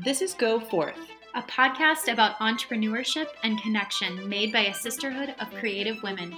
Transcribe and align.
This 0.00 0.22
is 0.22 0.32
Go 0.32 0.58
Forth, 0.58 0.96
a 1.34 1.42
podcast 1.42 2.10
about 2.10 2.38
entrepreneurship 2.38 3.26
and 3.44 3.60
connection 3.60 4.26
made 4.26 4.50
by 4.50 4.60
a 4.60 4.74
sisterhood 4.74 5.34
of 5.38 5.52
creative 5.52 6.02
women. 6.02 6.34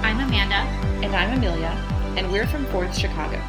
I'm 0.00 0.20
Amanda. 0.20 0.62
And 1.04 1.16
I'm 1.16 1.36
Amelia, 1.36 1.76
and 2.16 2.30
we're 2.30 2.46
from 2.46 2.64
Forth 2.66 2.96
Chicago. 2.96 3.42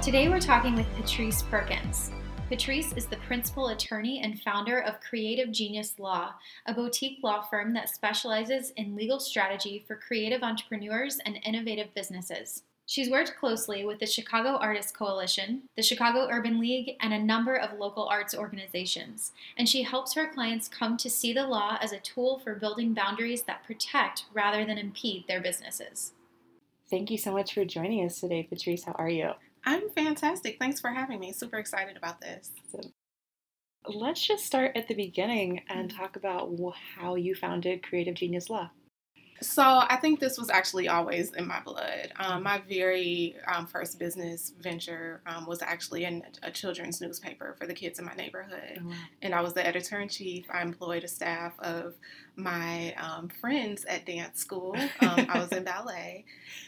Today 0.00 0.30
we're 0.30 0.40
talking 0.40 0.76
with 0.76 0.86
Patrice 0.96 1.42
Perkins. 1.42 2.10
Patrice 2.52 2.92
is 2.92 3.06
the 3.06 3.16
principal 3.16 3.68
attorney 3.68 4.20
and 4.20 4.38
founder 4.42 4.80
of 4.80 5.00
Creative 5.00 5.50
Genius 5.50 5.98
Law, 5.98 6.34
a 6.66 6.74
boutique 6.74 7.20
law 7.22 7.40
firm 7.40 7.72
that 7.72 7.88
specializes 7.88 8.72
in 8.76 8.94
legal 8.94 9.18
strategy 9.18 9.82
for 9.88 9.96
creative 9.96 10.42
entrepreneurs 10.42 11.18
and 11.24 11.38
innovative 11.46 11.94
businesses. 11.94 12.64
She's 12.84 13.08
worked 13.08 13.38
closely 13.40 13.86
with 13.86 14.00
the 14.00 14.06
Chicago 14.06 14.58
Artists 14.58 14.92
Coalition, 14.92 15.62
the 15.76 15.82
Chicago 15.82 16.28
Urban 16.30 16.60
League, 16.60 16.98
and 17.00 17.14
a 17.14 17.18
number 17.18 17.56
of 17.56 17.78
local 17.78 18.06
arts 18.06 18.34
organizations, 18.34 19.32
and 19.56 19.66
she 19.66 19.82
helps 19.82 20.12
her 20.12 20.30
clients 20.30 20.68
come 20.68 20.98
to 20.98 21.08
see 21.08 21.32
the 21.32 21.46
law 21.46 21.78
as 21.80 21.92
a 21.92 22.00
tool 22.00 22.38
for 22.40 22.54
building 22.54 22.92
boundaries 22.92 23.44
that 23.44 23.64
protect 23.64 24.26
rather 24.34 24.66
than 24.66 24.76
impede 24.76 25.24
their 25.26 25.40
businesses. 25.40 26.12
Thank 26.90 27.10
you 27.10 27.16
so 27.16 27.32
much 27.32 27.54
for 27.54 27.64
joining 27.64 28.04
us 28.04 28.20
today, 28.20 28.42
Patrice. 28.42 28.84
How 28.84 28.92
are 28.92 29.08
you? 29.08 29.30
I'm 29.64 29.90
fantastic. 29.90 30.58
Thanks 30.58 30.80
for 30.80 30.90
having 30.90 31.20
me. 31.20 31.32
Super 31.32 31.58
excited 31.58 31.96
about 31.96 32.20
this. 32.20 32.50
Let's 33.86 34.24
just 34.24 34.44
start 34.46 34.76
at 34.76 34.88
the 34.88 34.94
beginning 34.94 35.62
and 35.68 35.88
mm-hmm. 35.88 35.98
talk 35.98 36.16
about 36.16 36.50
how 36.96 37.14
you 37.16 37.34
founded 37.34 37.82
Creative 37.82 38.14
Genius 38.14 38.48
Law. 38.48 38.70
So 39.42 39.62
I 39.62 39.96
think 40.00 40.20
this 40.20 40.38
was 40.38 40.50
actually 40.50 40.86
always 40.86 41.32
in 41.32 41.48
my 41.48 41.60
blood. 41.60 42.12
Um, 42.16 42.44
my 42.44 42.62
very 42.68 43.34
um, 43.52 43.66
first 43.66 43.98
business 43.98 44.52
venture 44.60 45.20
um, 45.26 45.46
was 45.46 45.60
actually 45.62 46.04
in 46.04 46.22
a 46.44 46.50
children's 46.50 47.00
newspaper 47.00 47.56
for 47.58 47.66
the 47.66 47.74
kids 47.74 47.98
in 47.98 48.04
my 48.04 48.14
neighborhood, 48.14 48.78
oh, 48.80 48.88
wow. 48.88 48.94
and 49.20 49.34
I 49.34 49.40
was 49.40 49.52
the 49.52 49.66
editor 49.66 49.98
in 49.98 50.08
chief. 50.08 50.46
I 50.48 50.62
employed 50.62 51.02
a 51.02 51.08
staff 51.08 51.58
of 51.58 51.94
my 52.36 52.94
um, 52.94 53.28
friends 53.28 53.84
at 53.84 54.06
dance 54.06 54.40
school. 54.40 54.76
Um, 55.02 55.26
I 55.28 55.40
was 55.40 55.50
in 55.50 55.64
ballet, 55.64 56.24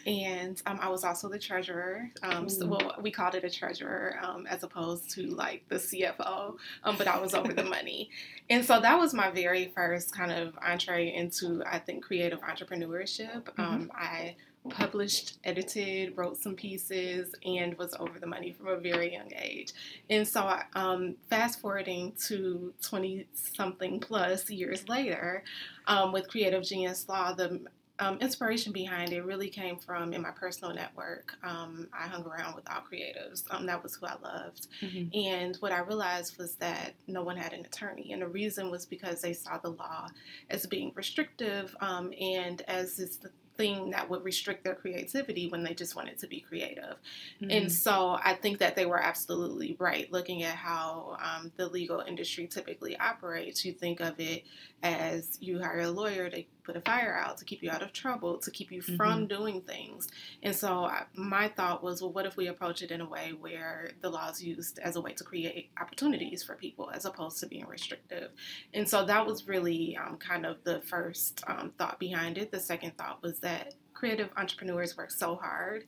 and 0.06 0.60
um, 0.66 0.78
I 0.82 0.88
was 0.88 1.04
also 1.04 1.28
the 1.28 1.38
treasurer. 1.38 2.10
so, 2.48 2.66
well, 2.66 2.96
we 3.00 3.12
called 3.12 3.36
it 3.36 3.44
a 3.44 3.50
treasurer 3.50 4.18
as 4.48 4.64
opposed 4.64 5.10
to 5.12 5.28
like 5.28 5.64
the 5.68 5.76
CFO, 5.76 6.56
but 6.82 7.06
I 7.06 7.20
was 7.20 7.32
over 7.32 7.52
the 7.52 7.64
money, 7.64 8.10
and 8.50 8.64
so 8.64 8.80
that 8.80 8.98
was 8.98 9.14
my 9.14 9.30
very 9.30 9.70
first 9.74 10.14
kind 10.14 10.32
of 10.32 10.58
entree 10.60 11.14
into 11.14 11.62
I 11.64 11.78
think 11.78 12.04
creative 12.04 12.40
entrepreneurship. 12.40 13.44
Mm-hmm. 13.44 13.60
Um, 13.60 13.92
I 13.94 14.34
published, 14.70 15.38
edited, 15.44 16.16
wrote 16.16 16.36
some 16.36 16.54
pieces, 16.54 17.34
and 17.44 17.76
was 17.78 17.94
over 17.98 18.18
the 18.18 18.26
money 18.26 18.52
from 18.52 18.68
a 18.68 18.76
very 18.76 19.12
young 19.12 19.30
age. 19.36 19.72
And 20.08 20.26
so, 20.26 20.58
um, 20.74 21.16
fast 21.28 21.60
forwarding 21.60 22.12
to 22.26 22.72
20 22.82 23.26
something 23.34 24.00
plus 24.00 24.48
years 24.50 24.88
later, 24.88 25.44
um, 25.86 26.12
with 26.12 26.28
Creative 26.28 26.62
Genius 26.62 27.08
Law, 27.08 27.34
the 27.34 27.60
um, 28.00 28.18
inspiration 28.18 28.72
behind 28.72 29.12
it 29.12 29.24
really 29.24 29.48
came 29.48 29.76
from 29.76 30.12
in 30.12 30.22
my 30.22 30.32
personal 30.32 30.74
network. 30.74 31.36
Um, 31.44 31.86
I 31.92 32.08
hung 32.08 32.24
around 32.24 32.56
with 32.56 32.68
all 32.68 32.82
creatives. 32.82 33.44
Um, 33.50 33.66
that 33.66 33.82
was 33.82 33.94
who 33.94 34.06
I 34.06 34.16
loved. 34.20 34.66
Mm-hmm. 34.82 35.16
And 35.16 35.56
what 35.56 35.70
I 35.70 35.78
realized 35.80 36.36
was 36.36 36.56
that 36.56 36.94
no 37.06 37.22
one 37.22 37.36
had 37.36 37.52
an 37.52 37.64
attorney. 37.64 38.12
And 38.12 38.22
the 38.22 38.26
reason 38.26 38.70
was 38.70 38.84
because 38.84 39.20
they 39.20 39.32
saw 39.32 39.58
the 39.58 39.70
law 39.70 40.08
as 40.50 40.66
being 40.66 40.90
restrictive 40.96 41.76
um, 41.80 42.12
and 42.20 42.62
as 42.62 42.96
this 42.96 43.20
thing 43.56 43.90
that 43.90 44.08
would 44.10 44.24
restrict 44.24 44.64
their 44.64 44.74
creativity 44.74 45.48
when 45.48 45.62
they 45.62 45.74
just 45.74 45.94
wanted 45.94 46.18
to 46.18 46.26
be 46.26 46.40
creative. 46.40 46.96
Mm-hmm. 47.40 47.50
And 47.50 47.72
so 47.72 48.18
I 48.22 48.34
think 48.34 48.58
that 48.58 48.76
they 48.76 48.86
were 48.86 49.00
absolutely 49.00 49.76
right 49.78 50.10
looking 50.12 50.42
at 50.42 50.56
how 50.56 51.16
um, 51.22 51.52
the 51.56 51.68
legal 51.68 52.00
industry 52.00 52.46
typically 52.46 52.98
operates. 52.98 53.64
You 53.64 53.72
think 53.72 54.00
of 54.00 54.18
it 54.18 54.44
as 54.82 55.38
you 55.40 55.60
hire 55.60 55.80
a 55.80 55.90
lawyer 55.90 56.28
to 56.30 56.44
put 56.64 56.76
a 56.76 56.80
fire 56.80 57.14
out, 57.14 57.38
to 57.38 57.44
keep 57.44 57.62
you 57.62 57.70
out 57.70 57.82
of 57.82 57.92
trouble, 57.92 58.38
to 58.38 58.50
keep 58.50 58.72
you 58.72 58.82
mm-hmm. 58.82 58.96
from 58.96 59.26
doing 59.26 59.60
things. 59.60 60.08
And 60.42 60.54
so 60.54 60.84
I, 60.84 61.04
my 61.14 61.48
thought 61.48 61.82
was, 61.82 62.00
well, 62.00 62.12
what 62.12 62.26
if 62.26 62.36
we 62.36 62.48
approach 62.48 62.82
it 62.82 62.90
in 62.90 63.00
a 63.00 63.08
way 63.08 63.32
where 63.38 63.90
the 64.00 64.10
law 64.10 64.30
is 64.30 64.42
used 64.42 64.78
as 64.78 64.96
a 64.96 65.00
way 65.00 65.12
to 65.12 65.24
create 65.24 65.70
opportunities 65.80 66.42
for 66.42 66.54
people 66.54 66.90
as 66.92 67.04
opposed 67.04 67.38
to 67.40 67.46
being 67.46 67.66
restrictive? 67.66 68.30
And 68.72 68.88
so 68.88 69.04
that 69.04 69.26
was 69.26 69.46
really 69.46 69.96
um, 69.96 70.16
kind 70.16 70.46
of 70.46 70.56
the 70.64 70.80
first 70.80 71.42
um, 71.46 71.72
thought 71.78 71.98
behind 71.98 72.38
it. 72.38 72.50
The 72.50 72.60
second 72.60 72.96
thought 72.96 73.22
was 73.22 73.38
that 73.40 73.74
creative 73.92 74.30
entrepreneurs 74.36 74.96
work 74.96 75.10
so 75.10 75.36
hard, 75.36 75.84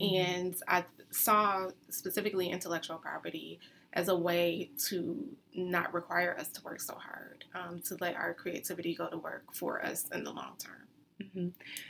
mm-hmm. 0.00 0.16
and 0.16 0.56
I 0.66 0.84
saw 1.10 1.70
specifically 1.88 2.48
intellectual 2.48 2.98
property 2.98 3.58
as 3.92 4.08
a 4.08 4.14
way 4.14 4.70
to 4.88 5.24
not 5.54 5.92
require 5.92 6.36
us 6.38 6.48
to 6.48 6.62
work 6.62 6.80
so 6.80 6.94
hard, 6.94 7.44
um, 7.54 7.80
to 7.80 7.96
let 8.00 8.14
our 8.14 8.34
creativity 8.34 8.94
go 8.94 9.08
to 9.08 9.18
work 9.18 9.52
for 9.52 9.84
us 9.84 10.06
in 10.12 10.24
the 10.24 10.30
long 10.30 10.54
term. 10.58 10.86
Mm-hmm. 11.22 11.48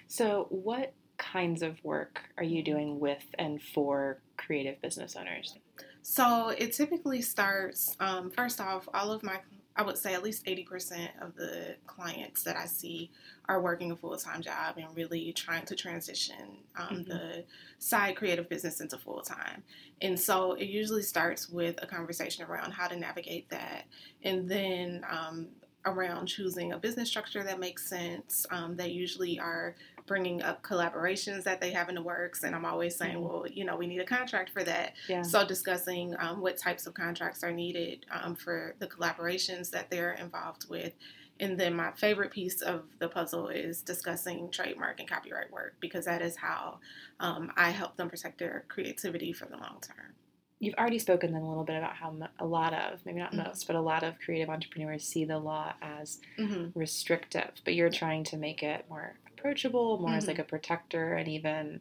So, 0.09 0.47
what 0.51 0.95
kinds 1.19 1.63
of 1.63 1.83
work 1.85 2.23
are 2.39 2.45
you 2.45 2.63
doing 2.63 2.99
with 2.99 3.25
and 3.39 3.61
for 3.63 4.21
creative 4.37 4.81
business 4.81 5.15
owners? 5.17 5.59
So, 6.03 6.49
it 6.49 6.73
typically 6.73 7.23
starts 7.23 7.97
um, 8.01 8.31
first 8.31 8.61
off, 8.61 8.89
all 8.95 9.13
of 9.13 9.23
my 9.23 9.41
I 9.81 9.83
would 9.83 9.97
say 9.97 10.13
at 10.13 10.23
least 10.23 10.45
80% 10.45 11.09
of 11.23 11.35
the 11.37 11.75
clients 11.87 12.43
that 12.43 12.55
I 12.55 12.67
see 12.67 13.11
are 13.49 13.63
working 13.63 13.91
a 13.93 13.97
full 13.97 14.15
time 14.19 14.43
job 14.43 14.77
and 14.77 14.95
really 14.95 15.33
trying 15.33 15.65
to 15.65 15.75
transition 15.75 16.59
um, 16.77 16.89
mm-hmm. 16.89 17.09
the 17.09 17.45
side 17.79 18.15
creative 18.15 18.47
business 18.51 18.83
into 18.83 18.99
full 18.99 19.23
time. 19.23 19.63
And 20.03 20.21
so 20.21 20.53
it 20.53 20.67
usually 20.67 21.01
starts 21.01 21.49
with 21.49 21.83
a 21.83 21.87
conversation 21.87 22.45
around 22.45 22.73
how 22.73 22.89
to 22.89 22.97
navigate 22.97 23.49
that. 23.49 23.85
And 24.23 24.47
then 24.51 25.03
um, 25.11 25.49
around 25.85 26.27
choosing 26.27 26.73
a 26.73 26.79
business 26.79 27.09
structure 27.09 27.43
that 27.43 27.59
makes 27.59 27.89
sense. 27.89 28.47
Um, 28.51 28.77
they 28.77 28.89
usually 28.89 29.39
are 29.39 29.75
bringing 30.07 30.43
up 30.43 30.63
collaborations 30.63 31.45
that 31.45 31.61
they 31.61 31.71
have 31.71 31.89
in 31.89 31.95
the 31.95 32.03
works, 32.03 32.43
and 32.43 32.55
I'm 32.55 32.65
always 32.65 32.97
saying, 32.97 33.17
mm-hmm. 33.17 33.25
well, 33.25 33.47
you 33.49 33.65
know, 33.65 33.77
we 33.77 33.87
need 33.87 34.01
a 34.01 34.05
contract 34.05 34.51
for 34.51 34.63
that. 34.65 34.95
Yeah. 35.09 35.23
So 35.23 35.47
discussing 35.47 36.15
um, 36.19 36.41
what 36.41 36.57
types 36.57 36.87
of 36.87 36.95
contracts 36.95 37.43
are 37.43 37.53
needed 37.53 38.07
um, 38.11 38.35
for 38.35 38.75
the 38.79 38.87
collaborations 38.87 39.71
that 39.71 39.91
they're 39.91 40.13
involved 40.13 40.69
with. 40.69 40.93
And 41.39 41.59
then 41.59 41.75
my 41.75 41.93
favorite 41.93 42.33
piece 42.33 42.61
of 42.61 42.83
the 42.99 43.09
puzzle 43.09 43.49
is 43.49 43.81
discussing 43.81 44.51
trademark 44.51 45.01
and 45.01 45.09
copyright 45.09 45.51
work 45.51 45.75
because 45.81 46.05
that 46.05 46.21
is 46.21 46.37
how 46.37 46.81
um, 47.19 47.51
I 47.57 47.71
help 47.71 47.97
them 47.97 48.11
protect 48.11 48.39
their 48.39 48.65
creativity 48.69 49.33
for 49.33 49.47
the 49.47 49.57
long 49.57 49.79
term 49.81 50.15
you've 50.61 50.75
already 50.75 50.99
spoken 50.99 51.33
then 51.33 51.43
a 51.43 51.49
little 51.49 51.65
bit 51.65 51.77
about 51.77 51.95
how 51.95 52.15
a 52.39 52.45
lot 52.45 52.73
of 52.73 53.01
maybe 53.05 53.19
not 53.19 53.33
mm-hmm. 53.33 53.49
most 53.49 53.67
but 53.67 53.75
a 53.75 53.81
lot 53.81 54.05
of 54.05 54.19
creative 54.21 54.49
entrepreneurs 54.49 55.03
see 55.03 55.25
the 55.25 55.39
law 55.39 55.73
as 55.83 56.21
mm-hmm. 56.39 56.79
restrictive 56.79 57.51
but 57.65 57.75
you're 57.75 57.91
trying 57.91 58.23
to 58.23 58.37
make 58.37 58.63
it 58.63 58.85
more 58.89 59.15
approachable 59.27 59.99
more 59.99 60.11
mm-hmm. 60.11 60.19
as 60.19 60.27
like 60.27 60.39
a 60.39 60.45
protector 60.45 61.15
and 61.15 61.27
even 61.27 61.81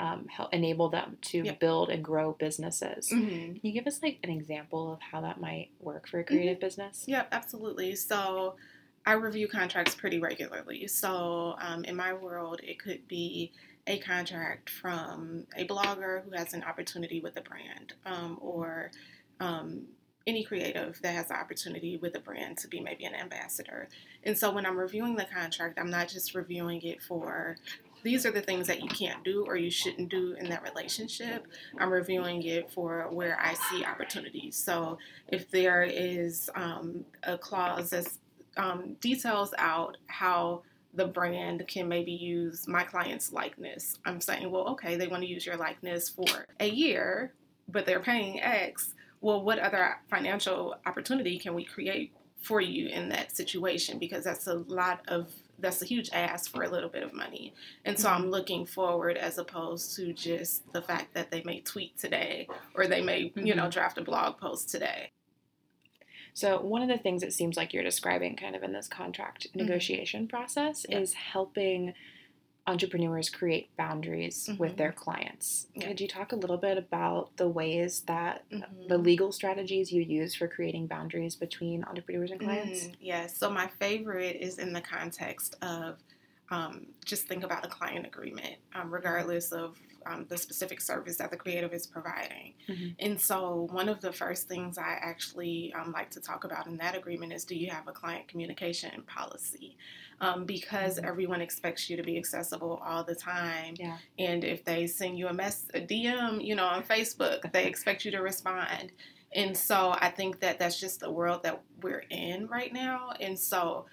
um, 0.00 0.26
help 0.28 0.52
enable 0.52 0.88
them 0.88 1.16
to 1.20 1.42
yep. 1.42 1.60
build 1.60 1.90
and 1.90 2.02
grow 2.02 2.32
businesses 2.32 3.10
mm-hmm. 3.10 3.52
can 3.52 3.60
you 3.62 3.72
give 3.72 3.86
us 3.86 4.00
like 4.02 4.18
an 4.22 4.30
example 4.30 4.92
of 4.92 5.00
how 5.00 5.20
that 5.20 5.40
might 5.40 5.68
work 5.80 6.08
for 6.08 6.20
a 6.20 6.24
creative 6.24 6.56
mm-hmm. 6.56 6.66
business 6.66 7.04
yep 7.06 7.28
absolutely 7.32 7.94
so 7.94 8.54
I 9.04 9.14
review 9.14 9.48
contracts 9.48 9.96
pretty 9.96 10.20
regularly. 10.20 10.86
So, 10.86 11.56
um, 11.60 11.84
in 11.84 11.96
my 11.96 12.12
world, 12.12 12.60
it 12.62 12.78
could 12.78 13.08
be 13.08 13.50
a 13.86 13.98
contract 13.98 14.70
from 14.70 15.46
a 15.56 15.66
blogger 15.66 16.24
who 16.24 16.30
has 16.36 16.54
an 16.54 16.62
opportunity 16.62 17.20
with 17.20 17.36
a 17.36 17.40
brand 17.40 17.94
um, 18.06 18.38
or 18.40 18.90
um, 19.40 19.86
any 20.26 20.44
creative 20.44 21.00
that 21.02 21.14
has 21.14 21.28
the 21.28 21.34
opportunity 21.34 21.96
with 21.96 22.14
a 22.14 22.20
brand 22.20 22.56
to 22.58 22.68
be 22.68 22.80
maybe 22.80 23.04
an 23.04 23.14
ambassador. 23.14 23.88
And 24.22 24.38
so 24.38 24.52
when 24.52 24.66
I'm 24.66 24.76
reviewing 24.76 25.16
the 25.16 25.24
contract, 25.24 25.78
I'm 25.78 25.90
not 25.90 26.08
just 26.08 26.34
reviewing 26.34 26.80
it 26.82 27.02
for 27.02 27.56
these 28.02 28.26
are 28.26 28.32
the 28.32 28.40
things 28.40 28.66
that 28.66 28.82
you 28.82 28.88
can't 28.88 29.22
do 29.24 29.44
or 29.46 29.56
you 29.56 29.70
shouldn't 29.70 30.08
do 30.08 30.34
in 30.38 30.48
that 30.50 30.62
relationship. 30.62 31.46
I'm 31.78 31.92
reviewing 31.92 32.42
it 32.42 32.70
for 32.70 33.08
where 33.10 33.38
I 33.40 33.54
see 33.54 33.84
opportunities. 33.84 34.56
So 34.56 34.98
if 35.28 35.50
there 35.50 35.84
is 35.84 36.50
um, 36.54 37.04
a 37.22 37.38
clause 37.38 37.90
that 37.90 38.08
um, 38.56 38.96
details 39.00 39.54
out 39.56 39.98
how 40.06 40.62
the 40.94 41.06
brand 41.06 41.66
can 41.68 41.88
maybe 41.88 42.12
use 42.12 42.68
my 42.68 42.82
client's 42.82 43.32
likeness. 43.32 43.98
I'm 44.04 44.20
saying, 44.20 44.50
well, 44.50 44.68
okay, 44.68 44.96
they 44.96 45.06
want 45.06 45.22
to 45.22 45.28
use 45.28 45.46
your 45.46 45.56
likeness 45.56 46.08
for 46.08 46.46
a 46.60 46.68
year, 46.68 47.32
but 47.68 47.86
they're 47.86 48.00
paying 48.00 48.40
X. 48.40 48.94
Well, 49.20 49.42
what 49.42 49.58
other 49.58 49.96
financial 50.10 50.74
opportunity 50.84 51.38
can 51.38 51.54
we 51.54 51.64
create 51.64 52.12
for 52.42 52.60
you 52.60 52.88
in 52.88 53.08
that 53.10 53.34
situation? 53.34 53.98
Because 53.98 54.24
that's 54.24 54.46
a 54.46 54.54
lot 54.54 55.00
of 55.08 55.32
that's 55.58 55.80
a 55.80 55.86
huge 55.86 56.10
ask 56.12 56.50
for 56.50 56.64
a 56.64 56.68
little 56.68 56.88
bit 56.88 57.04
of 57.04 57.14
money. 57.14 57.54
And 57.84 57.98
so 57.98 58.08
I'm 58.08 58.22
mm-hmm. 58.22 58.30
looking 58.30 58.66
forward 58.66 59.16
as 59.16 59.38
opposed 59.38 59.94
to 59.96 60.12
just 60.12 60.70
the 60.72 60.82
fact 60.82 61.14
that 61.14 61.30
they 61.30 61.42
may 61.44 61.60
tweet 61.60 61.96
today 61.96 62.48
or 62.74 62.88
they 62.88 63.00
may, 63.00 63.32
you 63.36 63.54
know, 63.54 63.62
mm-hmm. 63.62 63.70
draft 63.70 63.96
a 63.98 64.02
blog 64.02 64.38
post 64.38 64.68
today. 64.68 65.12
So, 66.34 66.60
one 66.60 66.82
of 66.82 66.88
the 66.88 66.98
things 66.98 67.22
it 67.22 67.32
seems 67.32 67.56
like 67.56 67.72
you're 67.72 67.82
describing 67.82 68.36
kind 68.36 68.56
of 68.56 68.62
in 68.62 68.72
this 68.72 68.88
contract 68.88 69.48
mm-hmm. 69.48 69.58
negotiation 69.58 70.28
process 70.28 70.86
yeah. 70.88 70.98
is 70.98 71.14
helping 71.14 71.94
entrepreneurs 72.66 73.28
create 73.28 73.76
boundaries 73.76 74.46
mm-hmm. 74.48 74.60
with 74.60 74.76
their 74.76 74.92
clients. 74.92 75.66
Yeah. 75.74 75.88
Could 75.88 76.00
you 76.00 76.06
talk 76.06 76.32
a 76.32 76.36
little 76.36 76.56
bit 76.56 76.78
about 76.78 77.36
the 77.36 77.48
ways 77.48 78.02
that 78.06 78.48
mm-hmm. 78.50 78.88
the 78.88 78.98
legal 78.98 79.32
strategies 79.32 79.92
you 79.92 80.02
use 80.02 80.34
for 80.34 80.46
creating 80.46 80.86
boundaries 80.86 81.34
between 81.34 81.84
entrepreneurs 81.84 82.30
and 82.30 82.40
clients? 82.40 82.84
Mm, 82.84 82.96
yes. 83.00 83.36
So, 83.36 83.50
my 83.50 83.68
favorite 83.78 84.36
is 84.40 84.58
in 84.58 84.72
the 84.72 84.80
context 84.80 85.56
of 85.62 85.98
um, 86.50 86.86
just 87.04 87.26
think 87.26 87.44
about 87.44 87.64
a 87.64 87.68
client 87.68 88.06
agreement, 88.06 88.56
um, 88.74 88.92
regardless 88.92 89.52
of 89.52 89.78
um, 90.06 90.26
the 90.28 90.36
specific 90.36 90.80
service 90.80 91.16
that 91.16 91.30
the 91.30 91.36
creative 91.36 91.72
is 91.72 91.86
providing. 91.86 92.54
Mm-hmm. 92.68 92.88
And 92.98 93.20
so, 93.20 93.68
one 93.70 93.88
of 93.88 94.00
the 94.00 94.12
first 94.12 94.48
things 94.48 94.78
I 94.78 94.98
actually 95.00 95.72
um, 95.78 95.92
like 95.92 96.10
to 96.10 96.20
talk 96.20 96.44
about 96.44 96.66
in 96.66 96.76
that 96.78 96.96
agreement 96.96 97.32
is 97.32 97.44
do 97.44 97.54
you 97.54 97.70
have 97.70 97.88
a 97.88 97.92
client 97.92 98.28
communication 98.28 99.02
policy? 99.06 99.76
Um, 100.20 100.44
because 100.44 100.96
mm-hmm. 100.96 101.06
everyone 101.06 101.40
expects 101.40 101.88
you 101.90 101.96
to 101.96 102.02
be 102.02 102.16
accessible 102.16 102.82
all 102.84 103.04
the 103.04 103.14
time. 103.14 103.74
Yeah. 103.78 103.98
And 104.18 104.44
if 104.44 104.64
they 104.64 104.86
send 104.86 105.18
you 105.18 105.28
a 105.28 105.32
mess, 105.32 105.66
a 105.74 105.80
DM, 105.80 106.44
you 106.44 106.54
know, 106.54 106.66
on 106.66 106.82
Facebook, 106.82 107.50
they 107.52 107.64
expect 107.72 108.04
you 108.04 108.10
to 108.12 108.18
respond. 108.18 108.92
And 109.34 109.56
so, 109.56 109.94
I 109.98 110.10
think 110.10 110.40
that 110.40 110.58
that's 110.58 110.78
just 110.78 111.00
the 111.00 111.10
world 111.10 111.42
that 111.44 111.62
we're 111.80 112.04
in 112.10 112.46
right 112.48 112.72
now. 112.72 113.12
And 113.20 113.38
so, 113.38 113.86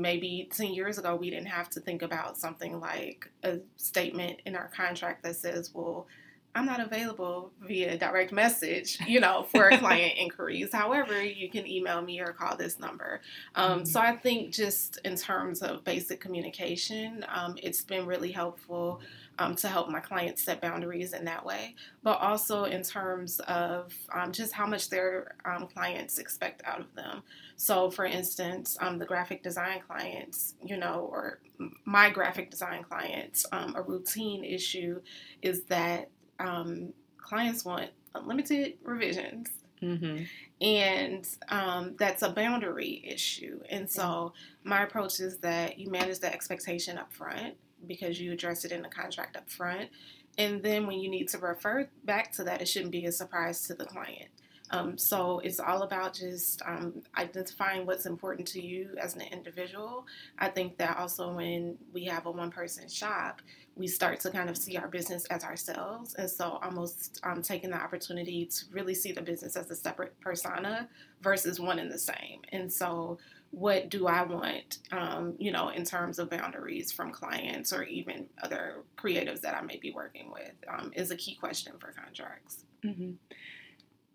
maybe 0.00 0.48
10 0.52 0.72
years 0.72 0.98
ago, 0.98 1.16
we 1.16 1.30
didn't 1.30 1.46
have 1.46 1.68
to 1.70 1.80
think 1.80 2.02
about 2.02 2.38
something 2.38 2.80
like 2.80 3.30
a 3.42 3.58
statement 3.76 4.40
in 4.46 4.56
our 4.56 4.68
contract 4.68 5.22
that 5.24 5.36
says, 5.36 5.70
well, 5.74 6.06
I'm 6.54 6.66
not 6.66 6.80
available 6.80 7.50
via 7.62 7.96
direct 7.96 8.30
message, 8.30 8.98
you 9.06 9.20
know, 9.20 9.44
for 9.44 9.70
client 9.70 10.14
inquiries. 10.18 10.70
However, 10.72 11.22
you 11.22 11.48
can 11.48 11.66
email 11.66 12.02
me 12.02 12.20
or 12.20 12.32
call 12.32 12.56
this 12.56 12.78
number. 12.78 13.22
Um, 13.54 13.70
mm-hmm. 13.70 13.84
So 13.84 14.00
I 14.00 14.16
think 14.16 14.52
just 14.52 14.98
in 15.04 15.16
terms 15.16 15.62
of 15.62 15.82
basic 15.84 16.20
communication, 16.20 17.24
um, 17.34 17.56
it's 17.62 17.82
been 17.82 18.04
really 18.04 18.32
helpful 18.32 19.00
um, 19.42 19.56
to 19.56 19.68
help 19.68 19.88
my 19.88 19.98
clients 19.98 20.44
set 20.44 20.60
boundaries 20.60 21.12
in 21.12 21.24
that 21.24 21.44
way, 21.44 21.74
but 22.02 22.20
also 22.20 22.64
in 22.64 22.82
terms 22.82 23.40
of 23.40 23.92
um, 24.14 24.30
just 24.30 24.52
how 24.52 24.66
much 24.66 24.88
their 24.88 25.34
um, 25.44 25.66
clients 25.66 26.18
expect 26.18 26.62
out 26.64 26.80
of 26.80 26.94
them. 26.94 27.22
So, 27.56 27.90
for 27.90 28.04
instance, 28.04 28.76
um, 28.80 28.98
the 28.98 29.04
graphic 29.04 29.42
design 29.42 29.80
clients, 29.86 30.54
you 30.64 30.76
know, 30.76 31.08
or 31.10 31.40
my 31.84 32.10
graphic 32.10 32.50
design 32.50 32.84
clients, 32.84 33.44
um, 33.50 33.74
a 33.76 33.82
routine 33.82 34.44
issue 34.44 35.00
is 35.42 35.64
that 35.64 36.08
um, 36.38 36.92
clients 37.18 37.64
want 37.64 37.90
unlimited 38.14 38.74
revisions. 38.84 39.48
Mm-hmm. 39.82 40.24
And 40.64 41.26
um, 41.48 41.96
that's 41.98 42.22
a 42.22 42.30
boundary 42.30 43.02
issue. 43.04 43.60
And 43.68 43.90
so, 43.90 44.34
my 44.62 44.84
approach 44.84 45.18
is 45.18 45.38
that 45.38 45.80
you 45.80 45.90
manage 45.90 46.20
the 46.20 46.32
expectation 46.32 46.96
up 46.96 47.12
front 47.12 47.56
because 47.86 48.20
you 48.20 48.32
address 48.32 48.64
it 48.64 48.72
in 48.72 48.82
the 48.82 48.88
contract 48.88 49.36
up 49.36 49.50
front. 49.50 49.90
And 50.38 50.62
then 50.62 50.86
when 50.86 50.98
you 51.00 51.10
need 51.10 51.28
to 51.28 51.38
refer 51.38 51.88
back 52.04 52.32
to 52.32 52.44
that, 52.44 52.62
it 52.62 52.68
shouldn't 52.68 52.92
be 52.92 53.04
a 53.06 53.12
surprise 53.12 53.66
to 53.66 53.74
the 53.74 53.84
client. 53.84 54.28
Um, 54.72 54.96
so 54.96 55.40
it's 55.40 55.60
all 55.60 55.82
about 55.82 56.14
just 56.14 56.62
um, 56.64 57.02
identifying 57.18 57.84
what's 57.84 58.06
important 58.06 58.48
to 58.48 58.64
you 58.64 58.90
as 58.98 59.14
an 59.14 59.20
individual. 59.30 60.06
I 60.38 60.48
think 60.48 60.78
that 60.78 60.96
also 60.96 61.34
when 61.34 61.76
we 61.92 62.04
have 62.06 62.24
a 62.24 62.30
one 62.30 62.50
person 62.50 62.88
shop, 62.88 63.42
we 63.76 63.86
start 63.86 64.20
to 64.20 64.30
kind 64.30 64.48
of 64.48 64.56
see 64.56 64.78
our 64.78 64.88
business 64.88 65.26
as 65.26 65.44
ourselves. 65.44 66.14
And 66.14 66.28
so 66.28 66.58
almost 66.62 67.20
um, 67.22 67.42
taking 67.42 67.70
the 67.70 67.76
opportunity 67.76 68.46
to 68.46 68.64
really 68.70 68.94
see 68.94 69.12
the 69.12 69.22
business 69.22 69.56
as 69.56 69.70
a 69.70 69.76
separate 69.76 70.18
persona 70.20 70.88
versus 71.20 71.60
one 71.60 71.78
and 71.78 71.92
the 71.92 71.98
same. 71.98 72.40
And 72.50 72.72
so 72.72 73.18
what 73.52 73.90
do 73.90 74.06
I 74.06 74.22
want, 74.22 74.78
um, 74.90 75.34
you 75.38 75.52
know, 75.52 75.68
in 75.68 75.84
terms 75.84 76.18
of 76.18 76.30
boundaries 76.30 76.90
from 76.90 77.12
clients 77.12 77.72
or 77.72 77.84
even 77.84 78.26
other 78.42 78.78
creatives 78.96 79.42
that 79.42 79.54
I 79.54 79.60
may 79.60 79.76
be 79.76 79.92
working 79.92 80.30
with 80.32 80.52
um, 80.66 80.90
is 80.96 81.10
a 81.10 81.16
key 81.16 81.34
question 81.34 81.74
for 81.78 81.92
contracts. 81.92 82.64
Mm-hmm. 82.82 83.12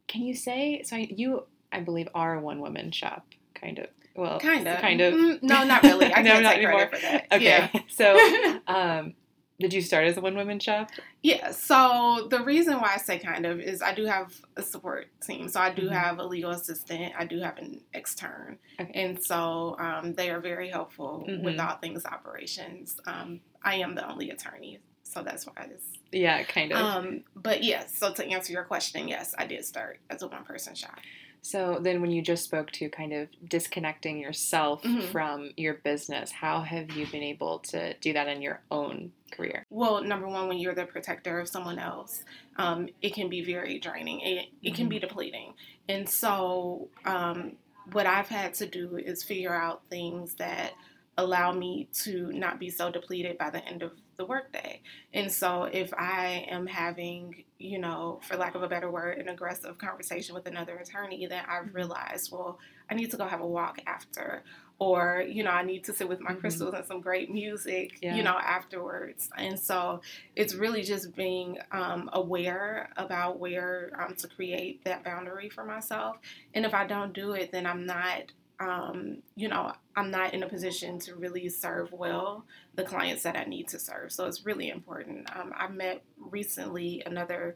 Can 0.08 0.22
you 0.24 0.34
say, 0.34 0.82
so 0.84 0.96
you, 0.96 1.44
I 1.72 1.82
believe, 1.82 2.10
are 2.16 2.36
a 2.36 2.42
one 2.42 2.62
woman 2.62 2.92
shop, 2.92 3.28
kind 3.54 3.78
of. 3.78 3.88
Well, 4.16 4.40
kind 4.40 4.68
of. 4.68 4.80
Kind 4.80 5.02
of. 5.02 5.14
Mm, 5.14 5.44
no, 5.44 5.64
not 5.64 5.84
really. 5.84 6.12
I 6.12 6.22
no, 6.24 6.32
can't 6.32 6.44
not 6.44 6.50
take 6.56 6.64
anymore. 6.64 6.88
credit 6.88 6.96
for 6.96 7.02
that. 7.02 7.28
Okay. 7.32 7.44
Yeah. 7.46 7.82
So, 7.90 8.60
um, 8.68 9.14
did 9.60 9.74
you 9.74 9.82
start 9.82 10.06
as 10.06 10.18
a 10.18 10.22
one 10.22 10.36
woman 10.36 10.60
shop? 10.60 10.90
Yeah. 11.24 11.52
So 11.52 12.28
the 12.30 12.44
reason 12.44 12.76
why 12.76 12.94
I 12.94 12.98
say 12.98 13.18
kind 13.18 13.46
of 13.46 13.60
is 13.60 13.82
I 13.82 13.94
do 13.94 14.06
have 14.06 14.34
a 14.56 14.62
support 14.62 15.08
team. 15.22 15.50
So 15.50 15.60
I 15.60 15.74
do 15.74 15.84
mm-hmm. 15.84 15.94
have 15.94 16.20
a 16.20 16.24
legal 16.24 16.52
assistant. 16.52 17.14
I 17.18 17.26
do 17.26 17.40
have 17.40 17.58
an 17.58 17.82
extern, 17.94 18.60
okay. 18.80 18.92
and 18.94 19.22
so 19.22 19.76
um, 19.80 20.14
they 20.14 20.30
are 20.30 20.40
very 20.40 20.70
helpful 20.70 21.26
mm-hmm. 21.28 21.44
with 21.44 21.60
all 21.60 21.78
things 21.78 22.06
operations. 22.06 23.00
Um, 23.08 23.42
I 23.64 23.76
am 23.76 23.96
the 23.96 24.08
only 24.08 24.30
attorney, 24.30 24.80
so 25.04 25.24
that's 25.24 25.46
why 25.48 25.68
it's 25.72 25.98
yeah, 26.12 26.44
kind 26.44 26.72
of. 26.72 26.80
Um, 26.80 27.24
but 27.36 27.64
yes. 27.64 27.98
So 27.98 28.14
to 28.14 28.26
answer 28.26 28.54
your 28.54 28.64
question, 28.64 29.08
yes, 29.08 29.34
I 29.38 29.46
did 29.46 29.66
start 29.66 30.00
as 30.10 30.22
a 30.22 30.28
one 30.28 30.44
person 30.44 30.76
shop. 30.76 31.00
So 31.42 31.80
then, 31.82 32.02
when 32.02 32.12
you 32.12 32.22
just 32.22 32.44
spoke 32.44 32.72
to 32.72 32.90
kind 32.90 33.14
of 33.14 33.30
disconnecting 33.48 34.20
yourself 34.20 34.84
mm-hmm. 34.84 35.12
from 35.12 35.52
your 35.58 35.76
business, 35.76 36.32
how 36.32 36.62
have 36.62 36.92
you 36.92 37.08
been 37.08 37.24
able 37.24 37.60
to 37.60 37.94
do 37.96 38.14
that 38.14 38.28
in 38.28 38.42
your 38.42 38.62
own 38.72 39.12
career? 39.32 39.66
Well, 39.70 40.04
number 40.04 40.28
one, 40.28 40.48
when 40.48 40.58
you're 40.58 40.76
the 40.76 40.86
protector 40.86 41.40
of 41.40 41.48
someone 41.48 41.80
else, 41.80 42.24
um, 42.58 42.90
it 43.02 43.14
can 43.14 43.30
be 43.30 43.44
very 43.44 43.80
draining. 43.80 44.20
It, 44.22 44.48
it 44.62 44.76
can 44.76 44.90
be 44.90 44.98
mm-hmm. 44.98 45.08
depleting. 45.08 45.54
And 45.88 46.10
so, 46.10 46.90
um, 47.06 47.54
what 47.92 48.06
I've 48.06 48.28
had 48.28 48.54
to 48.56 48.68
do 48.68 48.98
is 48.98 49.24
figure 49.24 49.54
out 49.54 49.82
things 49.90 50.36
that 50.36 50.74
allow 51.18 51.52
me 51.52 51.88
to 51.92 52.32
not 52.32 52.60
be 52.60 52.70
so 52.70 52.92
depleted 52.92 53.38
by 53.38 53.50
the 53.50 53.64
end 53.66 53.82
of 53.82 53.92
the 54.18 54.26
workday. 54.26 54.82
And 55.14 55.32
so 55.32 55.64
if 55.64 55.94
I 55.94 56.46
am 56.50 56.68
having, 56.68 57.44
you 57.60 57.80
know, 57.80 58.20
for 58.24 58.36
lack 58.36 58.56
of 58.56 58.64
a 58.64 58.68
better 58.68 58.90
word, 58.90 59.18
an 59.20 59.30
aggressive 59.30 59.78
conversation 59.78 60.36
with 60.36 60.48
another 60.48 60.76
attorney, 60.78 61.26
then 61.28 61.44
I've 61.48 61.66
mm-hmm. 61.66 61.76
realized, 61.76 62.32
well, 62.32 62.60
I 62.90 62.96
need 62.96 63.12
to 63.12 63.18
go 63.18 63.26
have 63.26 63.42
a 63.42 63.48
walk 63.48 63.80
after. 63.86 64.44
Or, 64.80 65.24
you 65.28 65.44
know, 65.44 65.50
I 65.50 65.64
need 65.64 65.86
to 65.86 65.94
sit 65.94 66.08
with 66.08 66.20
my 66.20 66.32
mm-hmm. 66.32 66.40
crystals 66.40 66.74
and 66.76 66.86
some 66.86 67.02
great 67.02 67.32
music, 67.32 67.98
yeah. 68.02 68.16
you 68.16 68.22
know, 68.22 68.38
afterwards. 68.38 69.28
And 69.36 69.60
so 69.60 70.02
it's 70.36 70.54
really 70.54 70.84
just 70.84 71.16
being 71.16 71.58
um, 71.72 72.12
aware 72.14 72.90
about 72.96 73.40
where 73.40 73.92
um, 74.00 74.16
to 74.16 74.28
create 74.28 74.84
that 74.86 75.04
boundary 75.04 75.50
for 75.50 75.66
myself. 75.66 76.18
And 76.54 76.64
if 76.64 76.76
I 76.76 76.86
don't 76.86 77.12
do 77.12 77.32
it, 77.32 77.52
then 77.52 77.66
I'm 77.66 77.88
not 77.88 78.32
um, 78.60 79.20
you 79.36 79.48
know, 79.48 79.72
I'm 79.96 80.10
not 80.10 80.34
in 80.34 80.44
a 80.44 80.50
position 80.50 81.00
to 81.00 81.16
really 81.16 81.50
serve 81.50 81.92
well 81.92 82.46
the 82.76 82.84
clients 82.84 83.24
that 83.24 83.38
I 83.38 83.44
need 83.44 83.68
to 83.70 83.80
serve. 83.80 84.12
So 84.12 84.26
it's 84.26 84.46
really 84.46 84.70
important. 84.70 85.30
Um, 85.36 85.54
I 85.56 85.68
met 85.68 86.04
recently 86.18 87.04
another 87.06 87.56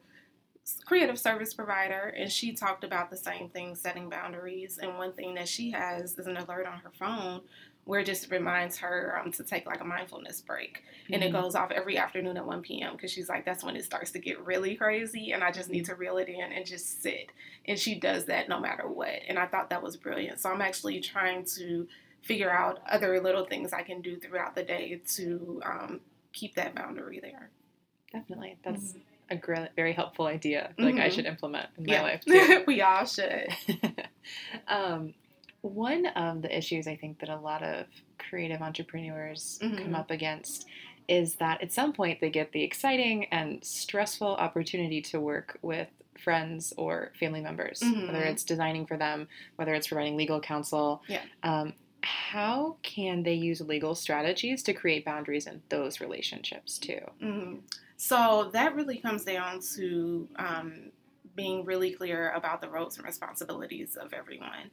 creative 0.86 1.18
service 1.18 1.54
provider, 1.54 2.14
and 2.18 2.32
she 2.32 2.54
talked 2.54 2.84
about 2.84 3.10
the 3.10 3.18
same 3.18 3.50
thing 3.50 3.76
setting 3.76 4.10
boundaries. 4.10 4.78
And 4.82 4.98
one 4.98 5.14
thing 5.14 5.36
that 5.36 5.48
she 5.48 5.72
has 5.72 6.18
is 6.18 6.28
an 6.28 6.38
alert 6.38 6.68
on 6.68 6.80
her 6.80 6.92
phone 6.98 7.42
where 7.86 8.02
it 8.02 8.06
just 8.06 8.30
reminds 8.30 8.78
her 8.78 9.20
um, 9.20 9.32
to 9.32 9.44
take 9.44 9.66
like 9.66 9.82
a 9.82 9.86
mindfulness 9.86 10.42
break. 10.42 10.84
Mm-hmm. 11.04 11.14
And 11.14 11.24
it 11.24 11.32
mm-hmm. 11.32 11.42
goes 11.42 11.56
off 11.56 11.72
every 11.72 11.98
afternoon 11.98 12.38
at 12.38 12.46
1 12.46 12.62
p.m. 12.62 12.94
because 12.94 13.12
she's 13.12 13.28
like, 13.28 13.46
that's 13.46 13.64
when 13.64 13.76
it 13.76 13.84
starts 13.84 14.12
to 14.12 14.20
get 14.20 14.44
really 14.46 14.76
crazy. 14.76 15.32
And 15.32 15.44
I 15.44 15.52
just 15.52 15.70
need 15.70 15.86
to 15.86 15.96
reel 15.96 16.18
it 16.18 16.30
in 16.30 16.52
and 16.52 16.66
just 16.66 17.02
sit. 17.02 17.32
And 17.66 17.78
she 17.78 17.96
does 17.96 18.26
that 18.26 18.50
no 18.50 18.60
matter 18.60 18.88
what. 18.88 19.20
And 19.28 19.40
I 19.40 19.48
thought 19.48 19.72
that 19.72 19.82
was 19.82 19.98
brilliant. 19.98 20.40
So 20.40 20.52
I'm 20.52 20.62
actually 20.62 21.00
trying 21.00 21.46
to 21.58 21.88
figure 22.22 22.52
out 22.52 22.82
other 22.88 23.20
little 23.20 23.46
things 23.46 23.74
I 23.74 23.82
can 23.82 24.02
do 24.02 24.18
throughout 24.18 24.56
the 24.56 24.64
day 24.64 25.02
to 25.16 25.62
um, 25.66 26.02
keep 26.34 26.56
that 26.56 26.76
boundary 26.76 27.20
there. 27.20 27.50
Definitely. 28.12 28.58
That's. 28.64 28.92
Mm-hmm 28.92 29.00
a 29.32 29.36
great, 29.38 29.70
very 29.76 29.94
helpful 29.94 30.28
idea. 30.28 30.74
Like 30.78 30.96
mm-hmm. 30.96 31.04
I 31.04 31.10
should 31.10 31.26
implement 31.26 31.70
in 31.78 31.86
my 31.86 31.94
yeah. 31.94 32.02
life 32.02 32.26
too. 32.28 32.64
we 32.68 32.82
all 32.82 33.06
should. 33.06 33.48
um, 34.68 35.14
one 35.62 36.08
of 36.08 36.42
the 36.42 36.56
issues 36.56 36.88
I 36.88 36.96
think 36.96 37.20
that 37.20 37.30
a 37.30 37.38
lot 37.38 37.64
of 37.64 37.86
creative 38.18 38.62
entrepreneurs 38.62 39.60
mm-hmm. 39.62 39.78
come 39.78 39.96
up 39.96 40.12
against 40.12 40.66
is 41.08 41.36
that 41.36 41.62
at 41.62 41.74
some 41.74 41.94
point 41.94 42.22
they 42.22 42.30
get 42.30 42.52
the 42.52 42.64
exciting 42.64 43.26
and 43.26 43.64
stressful 43.64 44.36
opportunity 44.36 45.02
to 45.02 45.20
work 45.20 45.58
with 45.62 45.88
friends 46.18 46.74
or 46.78 47.12
family 47.20 47.42
members, 47.42 47.80
mm-hmm. 47.80 48.08
whether 48.08 48.24
it's 48.24 48.44
designing 48.44 48.86
for 48.86 48.98
them, 48.98 49.28
whether 49.56 49.74
it's 49.74 49.88
providing 49.88 50.16
legal 50.16 50.40
counsel. 50.40 51.02
Yeah. 51.08 51.22
Um, 51.44 51.74
how 52.04 52.78
can 52.82 53.24
they 53.24 53.34
use 53.34 53.62
legal 53.62 53.94
strategies 53.94 54.64
to 54.64 54.74
create 54.74 55.06
boundaries 55.06 55.48
in 55.48 55.62
those 55.70 56.02
relationships 56.02 56.78
too? 56.78 57.00
Mm-hmm. 57.22 57.58
So 57.98 58.50
that 58.54 58.76
really 58.76 58.98
comes 58.98 59.24
down 59.24 59.60
to 59.76 60.28
um, 60.38 60.92
being 61.36 61.66
really 61.66 61.92
clear 61.92 62.32
about 62.32 62.62
the 62.62 62.70
roles 62.70 62.98
and 62.98 63.06
responsibilities 63.06 63.96
of 63.96 64.14
everyone 64.14 64.72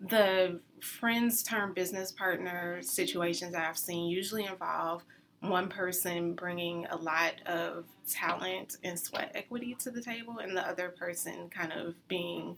the 0.00 0.60
friends 0.80 1.42
term 1.42 1.72
business 1.72 2.12
partner 2.12 2.82
situations 2.82 3.54
I've 3.54 3.78
seen 3.78 4.08
usually 4.08 4.44
involve 4.44 5.02
one 5.40 5.68
person 5.68 6.34
bringing 6.34 6.86
a 6.86 6.96
lot 6.96 7.34
of 7.46 7.84
talent 8.08 8.76
and 8.82 8.98
sweat 8.98 9.32
equity 9.34 9.76
to 9.80 9.90
the 9.90 10.02
table, 10.02 10.38
and 10.38 10.56
the 10.56 10.66
other 10.66 10.90
person 10.90 11.48
kind 11.50 11.72
of 11.72 11.94
being 12.08 12.56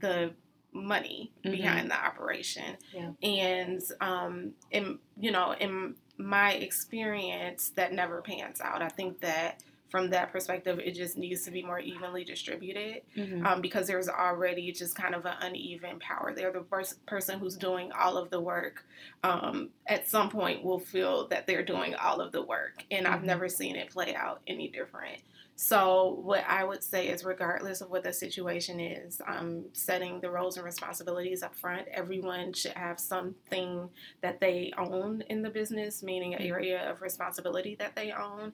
the 0.00 0.32
money 0.72 1.32
mm-hmm. 1.44 1.56
behind 1.56 1.90
the 1.90 1.96
operation. 1.96 2.76
Yeah. 2.92 3.10
And 3.22 3.82
um, 4.00 4.52
in 4.70 4.98
you 5.18 5.30
know, 5.30 5.54
in 5.58 5.96
my 6.18 6.52
experience, 6.52 7.70
that 7.76 7.92
never 7.92 8.22
pans 8.22 8.60
out. 8.60 8.82
I 8.82 8.88
think 8.88 9.20
that 9.20 9.62
from 9.88 10.10
that 10.10 10.32
perspective, 10.32 10.78
it 10.78 10.92
just 10.92 11.16
needs 11.16 11.44
to 11.44 11.50
be 11.50 11.62
more 11.62 11.80
evenly 11.80 12.24
distributed 12.24 13.02
mm-hmm. 13.16 13.46
um, 13.46 13.60
because 13.60 13.86
there's 13.86 14.08
already 14.08 14.70
just 14.72 14.94
kind 14.94 15.14
of 15.14 15.24
an 15.24 15.34
uneven 15.40 15.98
power 15.98 16.32
there. 16.34 16.52
The 16.52 16.64
first 16.68 17.04
person 17.06 17.38
who's 17.38 17.56
doing 17.56 17.90
all 17.92 18.16
of 18.16 18.30
the 18.30 18.40
work 18.40 18.84
um, 19.24 19.70
at 19.86 20.08
some 20.08 20.28
point 20.28 20.62
will 20.62 20.78
feel 20.78 21.28
that 21.28 21.46
they're 21.46 21.64
doing 21.64 21.94
all 21.94 22.20
of 22.20 22.32
the 22.32 22.42
work, 22.42 22.84
and 22.90 23.06
mm-hmm. 23.06 23.14
I've 23.14 23.24
never 23.24 23.48
seen 23.48 23.76
it 23.76 23.90
play 23.90 24.14
out 24.14 24.40
any 24.46 24.68
different. 24.68 25.20
So, 25.60 26.20
what 26.22 26.44
I 26.46 26.62
would 26.62 26.84
say 26.84 27.08
is, 27.08 27.24
regardless 27.24 27.80
of 27.80 27.90
what 27.90 28.04
the 28.04 28.12
situation 28.12 28.78
is, 28.78 29.20
um, 29.26 29.64
setting 29.72 30.20
the 30.20 30.30
roles 30.30 30.56
and 30.56 30.64
responsibilities 30.64 31.42
up 31.42 31.56
front, 31.56 31.88
everyone 31.88 32.52
should 32.52 32.74
have 32.74 33.00
something 33.00 33.90
that 34.20 34.38
they 34.38 34.72
own 34.78 35.24
in 35.28 35.42
the 35.42 35.50
business, 35.50 36.00
meaning 36.00 36.32
an 36.36 36.42
area 36.42 36.88
of 36.88 37.02
responsibility 37.02 37.74
that 37.80 37.96
they 37.96 38.12
own. 38.12 38.52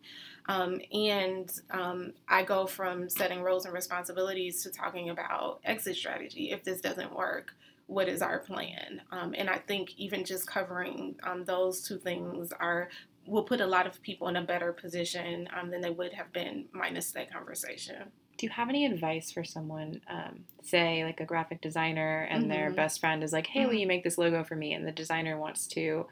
Um, 0.48 0.80
and 0.94 1.52
um, 1.70 2.14
I 2.26 2.42
go 2.42 2.66
from 2.66 3.10
setting 3.10 3.42
roles 3.42 3.66
and 3.66 3.74
responsibilities 3.74 4.62
to 4.62 4.70
talking 4.70 5.10
about 5.10 5.60
exit 5.62 5.96
strategy. 5.96 6.52
If 6.52 6.64
this 6.64 6.80
doesn't 6.80 7.14
work, 7.14 7.54
what 7.86 8.08
is 8.08 8.22
our 8.22 8.38
plan? 8.38 9.02
Um, 9.12 9.34
and 9.36 9.50
I 9.50 9.58
think 9.58 9.92
even 9.98 10.24
just 10.24 10.46
covering 10.46 11.16
um, 11.22 11.44
those 11.44 11.82
two 11.82 11.98
things 11.98 12.50
are 12.58 12.88
will 13.26 13.42
put 13.42 13.60
a 13.60 13.66
lot 13.66 13.86
of 13.86 14.00
people 14.02 14.28
in 14.28 14.36
a 14.36 14.42
better 14.42 14.72
position 14.72 15.48
um, 15.58 15.70
than 15.70 15.80
they 15.80 15.90
would 15.90 16.12
have 16.12 16.32
been 16.32 16.66
minus 16.72 17.12
that 17.12 17.32
conversation. 17.32 17.96
Do 18.36 18.46
you 18.46 18.50
have 18.50 18.68
any 18.68 18.84
advice 18.84 19.30
for 19.30 19.44
someone, 19.44 20.00
um, 20.10 20.40
say 20.62 21.04
like 21.04 21.20
a 21.20 21.24
graphic 21.24 21.60
designer, 21.60 22.26
and 22.30 22.42
mm-hmm. 22.42 22.52
their 22.52 22.70
best 22.70 23.00
friend 23.00 23.22
is 23.22 23.32
like, 23.32 23.46
"Hey, 23.46 23.60
mm-hmm. 23.60 23.68
will 23.68 23.76
you 23.76 23.86
make 23.86 24.02
this 24.02 24.18
logo 24.18 24.42
for 24.42 24.56
me?" 24.56 24.72
And 24.72 24.86
the 24.86 24.92
designer 24.92 25.38
wants 25.38 25.66
to 25.68 26.06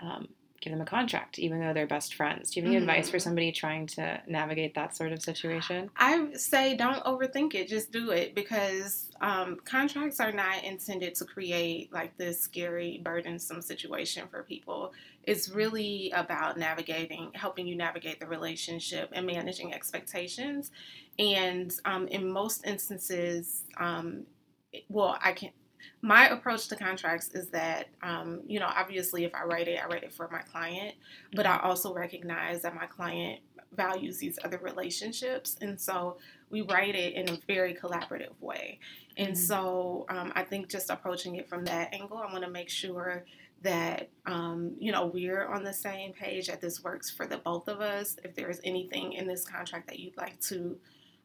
um, 0.00 0.28
give 0.60 0.72
them 0.72 0.80
a 0.80 0.84
contract, 0.84 1.38
even 1.38 1.60
though 1.60 1.72
they're 1.72 1.86
best 1.86 2.14
friends. 2.14 2.50
Do 2.50 2.60
you 2.60 2.64
have 2.64 2.72
any 2.72 2.80
mm-hmm. 2.80 2.88
advice 2.88 3.10
for 3.10 3.18
somebody 3.18 3.52
trying 3.52 3.86
to 3.88 4.20
navigate 4.26 4.74
that 4.74 4.96
sort 4.96 5.12
of 5.12 5.22
situation? 5.22 5.90
I 5.96 6.32
say 6.34 6.76
don't 6.76 7.02
overthink 7.04 7.54
it. 7.54 7.68
Just 7.68 7.92
do 7.92 8.10
it 8.10 8.34
because 8.34 9.10
um, 9.20 9.58
contracts 9.64 10.20
are 10.20 10.32
not 10.32 10.64
intended 10.64 11.14
to 11.16 11.24
create 11.24 11.92
like 11.92 12.16
this 12.16 12.40
scary, 12.40 13.00
burdensome 13.04 13.62
situation 13.62 14.26
for 14.30 14.42
people. 14.42 14.92
It's 15.24 15.48
really 15.48 16.10
about 16.14 16.58
navigating, 16.58 17.30
helping 17.34 17.66
you 17.66 17.76
navigate 17.76 18.18
the 18.18 18.26
relationship 18.26 19.10
and 19.12 19.26
managing 19.26 19.74
expectations. 19.74 20.70
And 21.18 21.72
um, 21.84 22.08
in 22.08 22.32
most 22.32 22.66
instances, 22.66 23.64
um, 23.76 24.24
well, 24.88 25.18
I 25.22 25.32
can 25.32 25.50
my 26.02 26.28
approach 26.28 26.68
to 26.68 26.76
contracts 26.76 27.28
is 27.34 27.48
that 27.48 27.88
um, 28.02 28.40
you 28.46 28.58
know 28.58 28.70
obviously 28.74 29.24
if 29.24 29.34
i 29.34 29.42
write 29.44 29.68
it 29.68 29.80
i 29.82 29.86
write 29.86 30.02
it 30.02 30.12
for 30.12 30.28
my 30.30 30.40
client 30.40 30.94
but 31.34 31.46
i 31.46 31.58
also 31.62 31.92
recognize 31.94 32.62
that 32.62 32.74
my 32.74 32.86
client 32.86 33.40
values 33.76 34.18
these 34.18 34.38
other 34.44 34.58
relationships 34.58 35.56
and 35.60 35.80
so 35.80 36.16
we 36.50 36.62
write 36.62 36.94
it 36.94 37.12
in 37.12 37.28
a 37.28 37.38
very 37.46 37.74
collaborative 37.74 38.32
way. 38.40 38.78
And 39.18 39.28
mm-hmm. 39.28 39.36
so 39.36 40.06
um, 40.08 40.32
i 40.34 40.42
think 40.42 40.68
just 40.68 40.90
approaching 40.90 41.36
it 41.36 41.48
from 41.48 41.64
that 41.66 41.92
angle 41.92 42.18
i 42.18 42.32
want 42.32 42.44
to 42.44 42.50
make 42.50 42.70
sure 42.70 43.24
that 43.62 44.08
um, 44.26 44.72
you 44.78 44.92
know 44.92 45.06
we're 45.06 45.46
on 45.46 45.64
the 45.64 45.72
same 45.72 46.12
page 46.12 46.46
that 46.46 46.60
this 46.60 46.82
works 46.82 47.10
for 47.10 47.26
the 47.26 47.38
both 47.38 47.68
of 47.68 47.80
us. 47.80 48.16
If 48.24 48.34
there's 48.34 48.60
anything 48.64 49.14
in 49.14 49.26
this 49.26 49.44
contract 49.44 49.88
that 49.88 49.98
you'd 49.98 50.16
like 50.16 50.40
to 50.42 50.78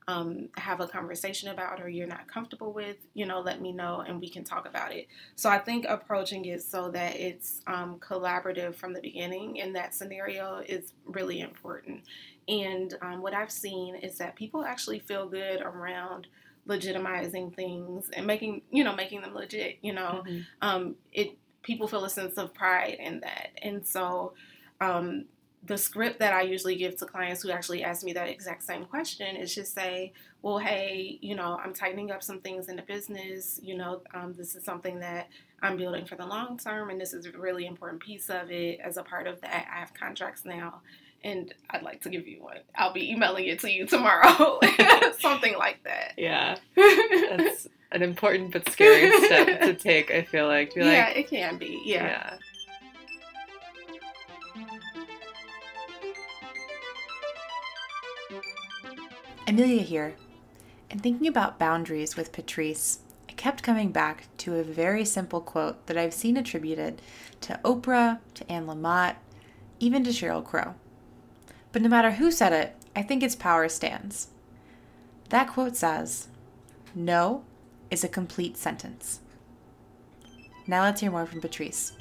um, 0.07 0.49
have 0.57 0.79
a 0.79 0.87
conversation 0.87 1.49
about 1.49 1.81
or 1.81 1.89
you're 1.89 2.07
not 2.07 2.27
comfortable 2.27 2.73
with, 2.73 2.97
you 3.13 3.25
know, 3.25 3.39
let 3.39 3.61
me 3.61 3.71
know 3.71 4.03
and 4.05 4.19
we 4.19 4.29
can 4.29 4.43
talk 4.43 4.67
about 4.67 4.91
it. 4.91 5.07
So 5.35 5.49
I 5.49 5.59
think 5.59 5.85
approaching 5.87 6.45
it 6.45 6.61
so 6.61 6.89
that 6.91 7.15
it's 7.15 7.61
um, 7.67 7.99
collaborative 7.99 8.75
from 8.75 8.93
the 8.93 9.01
beginning 9.01 9.57
in 9.57 9.73
that 9.73 9.93
scenario 9.93 10.57
is 10.67 10.93
really 11.05 11.41
important. 11.41 12.01
And 12.47 12.93
um, 13.01 13.21
what 13.21 13.33
I've 13.33 13.51
seen 13.51 13.95
is 13.95 14.17
that 14.17 14.35
people 14.35 14.63
actually 14.63 14.99
feel 14.99 15.27
good 15.27 15.61
around 15.61 16.27
legitimizing 16.67 17.55
things 17.55 18.09
and 18.13 18.25
making, 18.25 18.61
you 18.71 18.83
know, 18.83 18.95
making 18.95 19.21
them 19.21 19.33
legit. 19.33 19.77
You 19.81 19.93
know, 19.93 20.23
mm-hmm. 20.25 20.41
Um, 20.61 20.95
it 21.11 21.37
people 21.61 21.87
feel 21.87 22.03
a 22.03 22.09
sense 22.09 22.37
of 22.37 22.53
pride 22.53 22.97
in 22.99 23.21
that, 23.21 23.51
and 23.61 23.85
so 23.87 24.33
um, 24.81 25.25
the 25.65 25.77
script 25.77 26.19
that 26.19 26.33
I 26.33 26.41
usually 26.41 26.75
give 26.75 26.97
to 26.97 27.05
clients 27.05 27.41
who 27.41 27.51
actually 27.51 27.83
ask 27.83 28.03
me 28.03 28.13
that 28.13 28.27
exact 28.27 28.63
same 28.63 28.85
question 28.85 29.35
is 29.35 29.55
just 29.55 29.73
say, 29.73 30.11
well, 30.41 30.57
hey, 30.57 31.17
you 31.21 31.35
know, 31.35 31.59
I'm 31.63 31.73
tightening 31.73 32.11
up 32.11 32.21
some 32.21 32.39
things 32.39 32.67
in 32.67 32.75
the 32.75 32.81
business. 32.81 33.59
You 33.63 33.77
know, 33.77 34.01
um, 34.13 34.33
this 34.37 34.55
is 34.55 34.63
something 34.65 34.99
that 34.99 35.29
I'm 35.61 35.77
building 35.77 36.05
for 36.05 36.15
the 36.15 36.25
long 36.25 36.57
term, 36.57 36.89
and 36.89 36.99
this 36.99 37.13
is 37.13 37.25
a 37.25 37.31
really 37.31 37.65
important 37.65 38.01
piece 38.01 38.29
of 38.29 38.51
it. 38.51 38.81
As 38.81 38.97
a 38.97 39.03
part 39.03 39.25
of 39.25 39.39
that, 39.41 39.67
I 39.73 39.79
have 39.79 39.93
contracts 39.93 40.43
now, 40.43 40.81
and 41.23 41.53
I'd 41.69 41.83
like 41.83 42.01
to 42.01 42.09
give 42.09 42.27
you 42.27 42.43
one. 42.43 42.57
I'll 42.75 42.91
be 42.91 43.11
emailing 43.11 43.45
it 43.45 43.61
to 43.61 43.71
you 43.71 43.85
tomorrow, 43.85 44.59
something 45.19 45.57
like 45.57 45.81
that. 45.85 46.13
Yeah, 46.17 46.57
that's 46.75 47.69
an 47.93 48.01
important 48.01 48.51
but 48.51 48.69
scary 48.69 49.09
step 49.25 49.61
to 49.61 49.73
take. 49.73 50.11
I 50.11 50.23
feel 50.23 50.47
like. 50.47 50.75
yeah, 50.75 51.05
like, 51.07 51.17
it 51.17 51.29
can 51.29 51.57
be. 51.57 51.81
yeah. 51.85 52.03
yeah. 52.03 52.37
Amelia 59.45 59.81
here. 59.81 60.15
In 60.89 60.99
thinking 60.99 61.27
about 61.27 61.59
boundaries 61.59 62.15
with 62.15 62.31
Patrice, 62.31 62.99
I 63.27 63.33
kept 63.33 63.61
coming 63.61 63.91
back 63.91 64.27
to 64.37 64.55
a 64.55 64.63
very 64.63 65.03
simple 65.03 65.41
quote 65.41 65.85
that 65.87 65.97
I've 65.97 66.13
seen 66.13 66.37
attributed 66.37 67.01
to 67.41 67.59
Oprah, 67.65 68.19
to 68.35 68.49
Anne 68.49 68.67
Lamott, 68.67 69.15
even 69.81 70.03
to 70.05 70.11
Sheryl 70.11 70.45
Crow. 70.45 70.75
But 71.73 71.81
no 71.81 71.89
matter 71.89 72.11
who 72.11 72.31
said 72.31 72.53
it, 72.53 72.75
I 72.95 73.01
think 73.01 73.21
its 73.21 73.35
power 73.35 73.67
stands. 73.67 74.27
That 75.27 75.49
quote 75.49 75.75
says, 75.75 76.29
No 76.95 77.43
is 77.91 78.03
a 78.05 78.07
complete 78.07 78.55
sentence. 78.55 79.19
Now 80.67 80.83
let's 80.83 81.01
hear 81.01 81.11
more 81.11 81.25
from 81.25 81.41
Patrice. 81.41 81.97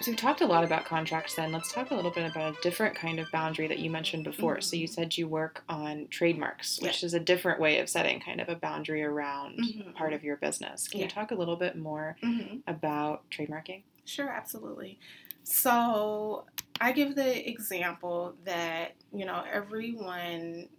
So 0.00 0.10
we've 0.10 0.16
talked 0.16 0.40
a 0.40 0.46
lot 0.46 0.64
about 0.64 0.86
contracts 0.86 1.34
then. 1.34 1.52
Let's 1.52 1.70
talk 1.70 1.90
a 1.90 1.94
little 1.94 2.10
bit 2.10 2.30
about 2.30 2.56
a 2.56 2.60
different 2.62 2.94
kind 2.94 3.20
of 3.20 3.30
boundary 3.30 3.68
that 3.68 3.80
you 3.80 3.90
mentioned 3.90 4.24
before. 4.24 4.54
Mm-hmm. 4.54 4.62
So 4.62 4.76
you 4.76 4.86
said 4.86 5.18
you 5.18 5.28
work 5.28 5.62
on 5.68 6.06
trademarks, 6.08 6.80
which 6.80 7.02
yeah. 7.02 7.06
is 7.06 7.12
a 7.12 7.20
different 7.20 7.60
way 7.60 7.80
of 7.80 7.88
setting 7.88 8.18
kind 8.18 8.40
of 8.40 8.48
a 8.48 8.54
boundary 8.54 9.02
around 9.02 9.58
mm-hmm. 9.58 9.90
part 9.90 10.14
of 10.14 10.24
your 10.24 10.36
business. 10.36 10.88
Can 10.88 11.00
yeah. 11.00 11.06
you 11.06 11.10
talk 11.10 11.32
a 11.32 11.34
little 11.34 11.56
bit 11.56 11.76
more 11.76 12.16
mm-hmm. 12.24 12.60
about 12.66 13.24
trademarking? 13.30 13.82
Sure, 14.06 14.30
absolutely. 14.30 14.98
So 15.42 16.46
I 16.80 16.92
give 16.92 17.14
the 17.14 17.46
example 17.46 18.36
that, 18.46 18.94
you 19.12 19.26
know, 19.26 19.44
everyone 19.52 20.70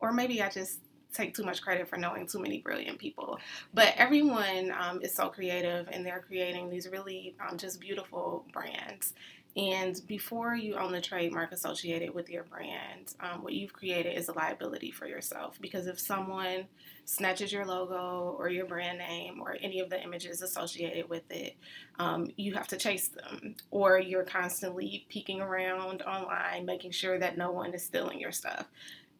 or 0.00 0.12
maybe 0.12 0.42
I 0.42 0.48
just 0.48 0.80
take 1.12 1.34
too 1.34 1.44
much 1.44 1.62
credit 1.62 1.88
for 1.88 1.96
knowing 1.96 2.26
too 2.26 2.40
many 2.40 2.60
brilliant 2.60 2.98
people. 2.98 3.38
But 3.74 3.94
everyone 3.96 4.72
um, 4.78 5.00
is 5.02 5.14
so 5.14 5.28
creative 5.28 5.88
and 5.90 6.04
they're 6.04 6.24
creating 6.26 6.70
these 6.70 6.88
really 6.88 7.34
um, 7.46 7.58
just 7.58 7.80
beautiful 7.80 8.44
brands. 8.52 9.14
And 9.54 10.00
before 10.06 10.54
you 10.54 10.76
own 10.76 10.92
the 10.92 11.00
trademark 11.00 11.52
associated 11.52 12.14
with 12.14 12.30
your 12.30 12.44
brand, 12.44 13.14
um, 13.20 13.42
what 13.42 13.52
you've 13.52 13.72
created 13.72 14.16
is 14.16 14.28
a 14.28 14.32
liability 14.32 14.90
for 14.90 15.06
yourself. 15.06 15.58
Because 15.60 15.86
if 15.86 16.00
someone 16.00 16.64
snatches 17.04 17.52
your 17.52 17.66
logo 17.66 18.34
or 18.38 18.48
your 18.48 18.64
brand 18.64 18.98
name 18.98 19.40
or 19.42 19.58
any 19.60 19.80
of 19.80 19.90
the 19.90 20.02
images 20.02 20.40
associated 20.40 21.06
with 21.10 21.30
it, 21.30 21.56
um, 21.98 22.30
you 22.36 22.54
have 22.54 22.68
to 22.68 22.78
chase 22.78 23.08
them. 23.08 23.56
Or 23.70 23.98
you're 23.98 24.24
constantly 24.24 25.04
peeking 25.10 25.42
around 25.42 26.00
online, 26.00 26.64
making 26.64 26.92
sure 26.92 27.18
that 27.18 27.36
no 27.36 27.50
one 27.50 27.74
is 27.74 27.84
stealing 27.84 28.20
your 28.20 28.32
stuff 28.32 28.66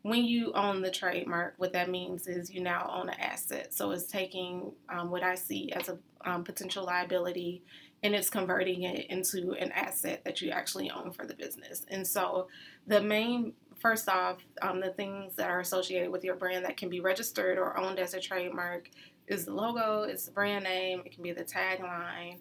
when 0.03 0.25
you 0.25 0.53
own 0.53 0.83
the 0.83 0.91
trademark, 0.91 1.55
what 1.59 1.73
that 1.73 1.89
means 1.89 2.27
is 2.27 2.51
you 2.51 2.61
now 2.61 2.91
own 2.93 3.09
an 3.09 3.21
asset. 3.21 3.73
So 3.73 3.93
it's 3.93 4.05
taking 4.05 4.73
um, 4.89 5.11
what 5.11 5.23
I 5.23 5.37
see 5.37 5.73
as 5.73 5.89
a 5.89 5.99
um, 6.25 6.45
potential 6.45 6.85
liability 6.85 7.63
and 8.03 8.15
it's 8.15 8.29
converting 8.29 8.83
it 8.83 9.07
into 9.11 9.53
an 9.53 9.71
asset 9.73 10.23
that 10.25 10.41
you 10.41 10.51
actually 10.51 10.91
own 10.91 11.13
for 11.13 11.25
the 11.25 11.35
business. 11.35 11.87
And 11.89 12.07
so 12.07 12.49
the 12.87 13.01
main, 13.01 13.53
first 13.79 14.09
off, 14.09 14.39
um, 14.61 14.81
the 14.81 14.91
things 14.91 15.37
that 15.37 15.49
are 15.49 15.61
associated 15.61 16.11
with 16.11 16.25
your 16.25 16.35
brand 16.35 16.65
that 16.65 16.77
can 16.77 16.89
be 16.89 17.01
registered 17.01 17.59
or 17.59 17.79
owned 17.79 18.01
as 18.01 18.15
a 18.15 18.21
trademark 18.21 18.91
is 19.29 19.45
the 19.45 19.55
logo, 19.55 20.03
it's 20.03 20.27
the 20.27 20.33
brand 20.33 20.65
name, 20.65 21.03
it 21.07 21.13
can 21.13 21.23
be 21.23 21.33
the 21.33 21.45
tagline. 21.45 22.39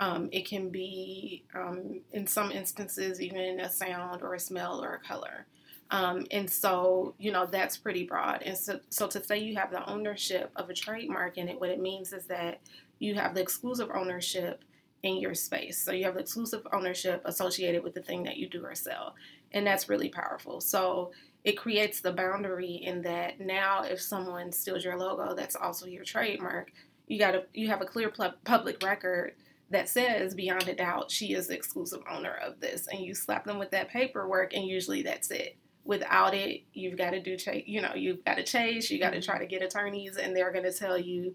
Um, 0.00 0.28
it 0.32 0.48
can 0.48 0.70
be, 0.70 1.44
um, 1.54 2.00
in 2.12 2.26
some 2.26 2.50
instances, 2.50 3.20
even 3.20 3.60
a 3.60 3.70
sound 3.70 4.22
or 4.22 4.34
a 4.34 4.40
smell 4.40 4.82
or 4.82 4.94
a 4.94 4.98
color. 4.98 5.46
Um, 5.90 6.26
and 6.30 6.48
so, 6.48 7.14
you 7.18 7.30
know, 7.30 7.46
that's 7.46 7.76
pretty 7.76 8.04
broad. 8.04 8.42
And 8.42 8.56
so, 8.56 8.80
so 8.88 9.06
to 9.06 9.22
say 9.22 9.38
you 9.38 9.56
have 9.56 9.70
the 9.70 9.88
ownership 9.88 10.50
of 10.56 10.70
a 10.70 10.74
trademark 10.74 11.38
in 11.38 11.48
it, 11.48 11.60
what 11.60 11.70
it 11.70 11.80
means 11.80 12.12
is 12.12 12.26
that 12.26 12.60
you 12.98 13.14
have 13.14 13.34
the 13.34 13.42
exclusive 13.42 13.90
ownership 13.94 14.64
in 15.02 15.18
your 15.18 15.34
space. 15.34 15.78
So 15.78 15.92
you 15.92 16.04
have 16.04 16.14
the 16.14 16.20
exclusive 16.20 16.66
ownership 16.72 17.22
associated 17.26 17.84
with 17.84 17.94
the 17.94 18.02
thing 18.02 18.24
that 18.24 18.38
you 18.38 18.48
do 18.48 18.64
or 18.64 18.74
sell. 18.74 19.14
And 19.52 19.66
that's 19.66 19.88
really 19.88 20.08
powerful. 20.08 20.60
So 20.60 21.12
it 21.44 21.58
creates 21.58 22.00
the 22.00 22.12
boundary 22.12 22.80
in 22.82 23.02
that 23.02 23.38
now 23.38 23.82
if 23.82 24.00
someone 24.00 24.50
steals 24.50 24.84
your 24.84 24.98
logo 24.98 25.34
that's 25.34 25.54
also 25.54 25.86
your 25.86 26.04
trademark 26.04 26.72
you 27.06 27.18
got 27.18 27.32
to 27.32 27.44
you 27.52 27.68
have 27.68 27.82
a 27.82 27.86
clear 27.86 28.10
public 28.44 28.82
record 28.82 29.34
that 29.70 29.88
says 29.88 30.34
beyond 30.34 30.66
a 30.68 30.74
doubt 30.74 31.10
she 31.10 31.34
is 31.34 31.46
the 31.46 31.54
exclusive 31.54 32.00
owner 32.10 32.34
of 32.42 32.58
this 32.60 32.88
and 32.88 33.00
you 33.00 33.14
slap 33.14 33.44
them 33.44 33.58
with 33.58 33.70
that 33.70 33.90
paperwork 33.90 34.54
and 34.54 34.66
usually 34.66 35.02
that's 35.02 35.30
it 35.30 35.56
without 35.84 36.34
it 36.34 36.62
you've 36.72 36.96
got 36.96 37.10
to 37.10 37.20
do 37.20 37.36
you 37.66 37.80
know 37.80 37.94
you've 37.94 38.24
got 38.24 38.36
to 38.36 38.42
chase 38.42 38.90
you 38.90 38.98
got 38.98 39.12
to 39.12 39.20
try 39.20 39.38
to 39.38 39.46
get 39.46 39.62
attorneys 39.62 40.16
and 40.16 40.34
they're 40.34 40.52
going 40.52 40.64
to 40.64 40.72
tell 40.72 40.98
you 40.98 41.34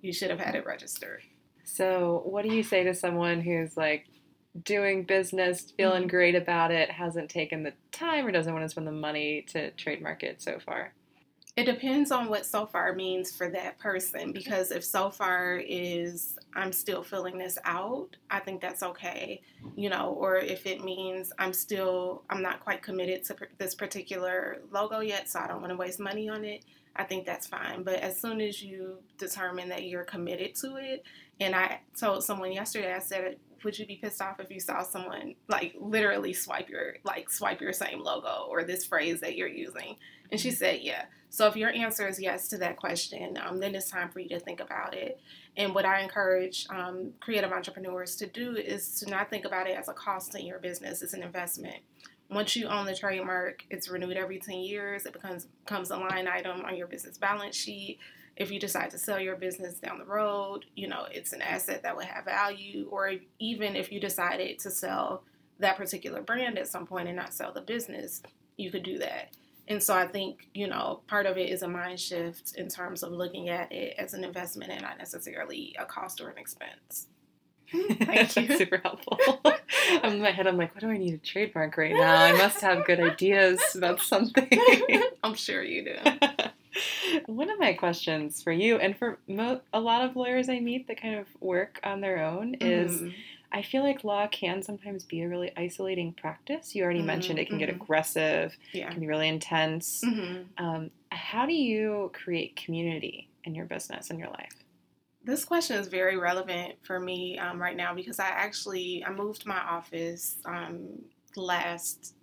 you 0.00 0.12
should 0.12 0.30
have 0.30 0.40
had 0.40 0.54
it 0.54 0.64
registered 0.64 1.22
so 1.64 2.22
what 2.24 2.42
do 2.42 2.54
you 2.54 2.62
say 2.62 2.84
to 2.84 2.94
someone 2.94 3.40
who's 3.40 3.76
like 3.76 4.06
doing 4.64 5.04
business, 5.04 5.72
feeling 5.76 6.02
mm-hmm. 6.02 6.10
great 6.10 6.34
about 6.34 6.70
it, 6.70 6.90
hasn't 6.90 7.30
taken 7.30 7.62
the 7.62 7.72
time 7.92 8.26
or 8.26 8.32
doesn't 8.32 8.52
want 8.52 8.64
to 8.64 8.68
spend 8.68 8.86
the 8.86 8.92
money 8.92 9.44
to 9.48 9.70
trademark 9.72 10.22
it 10.22 10.42
so 10.42 10.58
far? 10.58 10.92
It 11.56 11.64
depends 11.64 12.10
on 12.12 12.28
what 12.28 12.44
so 12.44 12.66
far 12.66 12.94
means 12.94 13.34
for 13.34 13.48
that 13.48 13.78
person 13.78 14.30
because 14.30 14.70
if 14.70 14.84
so 14.84 15.08
far 15.08 15.56
is 15.66 16.38
I'm 16.54 16.70
still 16.70 17.02
filling 17.02 17.38
this 17.38 17.56
out, 17.64 18.14
I 18.30 18.40
think 18.40 18.60
that's 18.60 18.82
okay, 18.82 19.40
you 19.74 19.88
know, 19.88 20.14
or 20.20 20.36
if 20.36 20.66
it 20.66 20.84
means 20.84 21.32
I'm 21.38 21.54
still 21.54 22.24
I'm 22.28 22.42
not 22.42 22.60
quite 22.60 22.82
committed 22.82 23.24
to 23.24 23.36
this 23.56 23.74
particular 23.74 24.58
logo 24.70 25.00
yet, 25.00 25.30
so 25.30 25.40
I 25.40 25.46
don't 25.46 25.62
want 25.62 25.70
to 25.70 25.78
waste 25.78 25.98
money 25.98 26.28
on 26.28 26.44
it, 26.44 26.62
I 26.98 27.04
think 27.04 27.26
that's 27.26 27.46
fine. 27.46 27.82
But 27.82 27.96
as 27.96 28.20
soon 28.20 28.40
as 28.40 28.62
you 28.62 28.98
determine 29.18 29.68
that 29.68 29.84
you're 29.84 30.04
committed 30.04 30.54
to 30.56 30.76
it, 30.76 31.04
and 31.40 31.54
I 31.54 31.80
told 31.98 32.24
someone 32.24 32.52
yesterday, 32.52 32.92
I 32.92 32.98
said 32.98 33.36
would 33.64 33.78
you 33.78 33.86
be 33.86 33.96
pissed 33.96 34.22
off 34.22 34.38
if 34.38 34.50
you 34.50 34.60
saw 34.60 34.82
someone 34.82 35.34
like 35.48 35.74
literally 35.78 36.32
swipe 36.32 36.68
your 36.68 36.96
like 37.04 37.30
swipe 37.30 37.60
your 37.60 37.72
same 37.72 38.00
logo 38.00 38.46
or 38.48 38.62
this 38.62 38.84
phrase 38.84 39.20
that 39.20 39.36
you're 39.36 39.48
using? 39.48 39.96
And 40.30 40.40
she 40.40 40.50
said, 40.50 40.80
yeah. 40.82 41.06
So 41.30 41.46
if 41.46 41.56
your 41.56 41.70
answer 41.70 42.06
is 42.08 42.20
yes 42.20 42.48
to 42.48 42.58
that 42.58 42.76
question, 42.76 43.38
um, 43.44 43.58
then 43.58 43.74
it's 43.74 43.90
time 43.90 44.10
for 44.10 44.20
you 44.20 44.28
to 44.30 44.40
think 44.40 44.60
about 44.60 44.94
it. 44.94 45.20
And 45.56 45.74
what 45.74 45.84
I 45.84 46.00
encourage 46.00 46.66
um, 46.70 47.12
creative 47.20 47.52
entrepreneurs 47.52 48.16
to 48.16 48.26
do 48.26 48.56
is 48.56 49.00
to 49.00 49.10
not 49.10 49.30
think 49.30 49.44
about 49.44 49.68
it 49.68 49.76
as 49.76 49.88
a 49.88 49.92
cost 49.92 50.34
in 50.34 50.46
your 50.46 50.58
business; 50.58 51.02
it's 51.02 51.14
an 51.14 51.22
investment. 51.22 51.78
Once 52.28 52.56
you 52.56 52.66
own 52.66 52.86
the 52.86 52.94
trademark, 52.94 53.64
it's 53.70 53.88
renewed 53.88 54.16
every 54.16 54.38
10 54.38 54.58
years. 54.58 55.06
It 55.06 55.12
becomes 55.12 55.46
becomes 55.64 55.90
a 55.90 55.96
line 55.96 56.26
item 56.26 56.64
on 56.64 56.76
your 56.76 56.86
business 56.86 57.18
balance 57.18 57.56
sheet 57.56 57.98
if 58.36 58.50
you 58.50 58.60
decide 58.60 58.90
to 58.90 58.98
sell 58.98 59.18
your 59.18 59.36
business 59.36 59.80
down 59.80 59.98
the 59.98 60.04
road, 60.04 60.66
you 60.74 60.88
know, 60.88 61.06
it's 61.10 61.32
an 61.32 61.40
asset 61.40 61.82
that 61.82 61.96
would 61.96 62.04
have 62.04 62.26
value. 62.26 62.86
Or 62.90 63.12
even 63.38 63.74
if 63.76 63.90
you 63.90 63.98
decided 63.98 64.58
to 64.60 64.70
sell 64.70 65.24
that 65.58 65.76
particular 65.76 66.20
brand 66.20 66.58
at 66.58 66.68
some 66.68 66.86
point 66.86 67.08
and 67.08 67.16
not 67.16 67.32
sell 67.32 67.52
the 67.52 67.62
business, 67.62 68.22
you 68.58 68.70
could 68.70 68.82
do 68.82 68.98
that. 68.98 69.34
And 69.68 69.82
so 69.82 69.94
I 69.94 70.06
think, 70.06 70.48
you 70.54 70.68
know, 70.68 71.00
part 71.08 71.26
of 71.26 71.38
it 71.38 71.48
is 71.48 71.62
a 71.62 71.68
mind 71.68 71.98
shift 71.98 72.54
in 72.56 72.68
terms 72.68 73.02
of 73.02 73.10
looking 73.10 73.48
at 73.48 73.72
it 73.72 73.94
as 73.98 74.14
an 74.14 74.22
investment 74.22 74.70
and 74.70 74.82
not 74.82 74.98
necessarily 74.98 75.74
a 75.78 75.86
cost 75.86 76.20
or 76.20 76.28
an 76.28 76.38
expense. 76.38 77.08
Thank 78.00 78.36
you. 78.36 78.56
super 78.56 78.78
helpful. 78.78 79.18
in 80.04 80.20
my 80.20 80.30
head, 80.30 80.46
I'm 80.46 80.56
like, 80.56 80.74
what 80.74 80.82
do 80.82 80.90
I 80.90 80.96
need 80.96 81.14
a 81.14 81.18
trademark 81.18 81.76
right 81.76 81.92
now? 81.92 82.16
I 82.16 82.32
must 82.38 82.60
have 82.60 82.84
good 82.84 83.00
ideas 83.00 83.60
about 83.74 84.00
something. 84.00 84.48
I'm 85.22 85.34
sure 85.34 85.62
you 85.62 85.84
do. 85.84 86.42
One 87.26 87.50
of 87.50 87.58
my 87.58 87.72
questions 87.72 88.42
for 88.42 88.52
you 88.52 88.76
and 88.76 88.96
for 88.96 89.18
mo- 89.26 89.62
a 89.72 89.80
lot 89.80 90.02
of 90.02 90.14
lawyers 90.14 90.48
I 90.48 90.60
meet 90.60 90.88
that 90.88 91.00
kind 91.00 91.14
of 91.14 91.26
work 91.40 91.80
on 91.82 92.02
their 92.02 92.22
own 92.22 92.54
is 92.54 93.00
mm. 93.00 93.14
I 93.52 93.62
feel 93.62 93.82
like 93.82 94.04
law 94.04 94.26
can 94.26 94.62
sometimes 94.62 95.04
be 95.04 95.22
a 95.22 95.28
really 95.28 95.52
isolating 95.56 96.12
practice. 96.12 96.74
You 96.74 96.84
already 96.84 96.98
mm-hmm, 96.98 97.06
mentioned 97.06 97.38
it 97.38 97.46
can 97.46 97.54
mm-hmm. 97.54 97.66
get 97.66 97.74
aggressive, 97.74 98.56
yeah. 98.72 98.90
can 98.90 99.00
be 99.00 99.06
really 99.06 99.28
intense. 99.28 100.02
Mm-hmm. 100.04 100.64
Um, 100.64 100.90
how 101.10 101.46
do 101.46 101.54
you 101.54 102.10
create 102.12 102.56
community 102.56 103.30
in 103.44 103.54
your 103.54 103.64
business 103.64 104.10
and 104.10 104.18
your 104.18 104.28
life? 104.28 104.65
This 105.26 105.44
question 105.44 105.76
is 105.76 105.88
very 105.88 106.16
relevant 106.16 106.74
for 106.82 107.00
me 107.00 107.36
um, 107.36 107.60
right 107.60 107.76
now 107.76 107.92
because 107.92 108.20
I 108.20 108.28
actually 108.28 109.04
I 109.04 109.10
moved 109.10 109.44
my 109.44 109.58
office 109.58 110.36
um, 110.44 111.02
last 111.34 112.14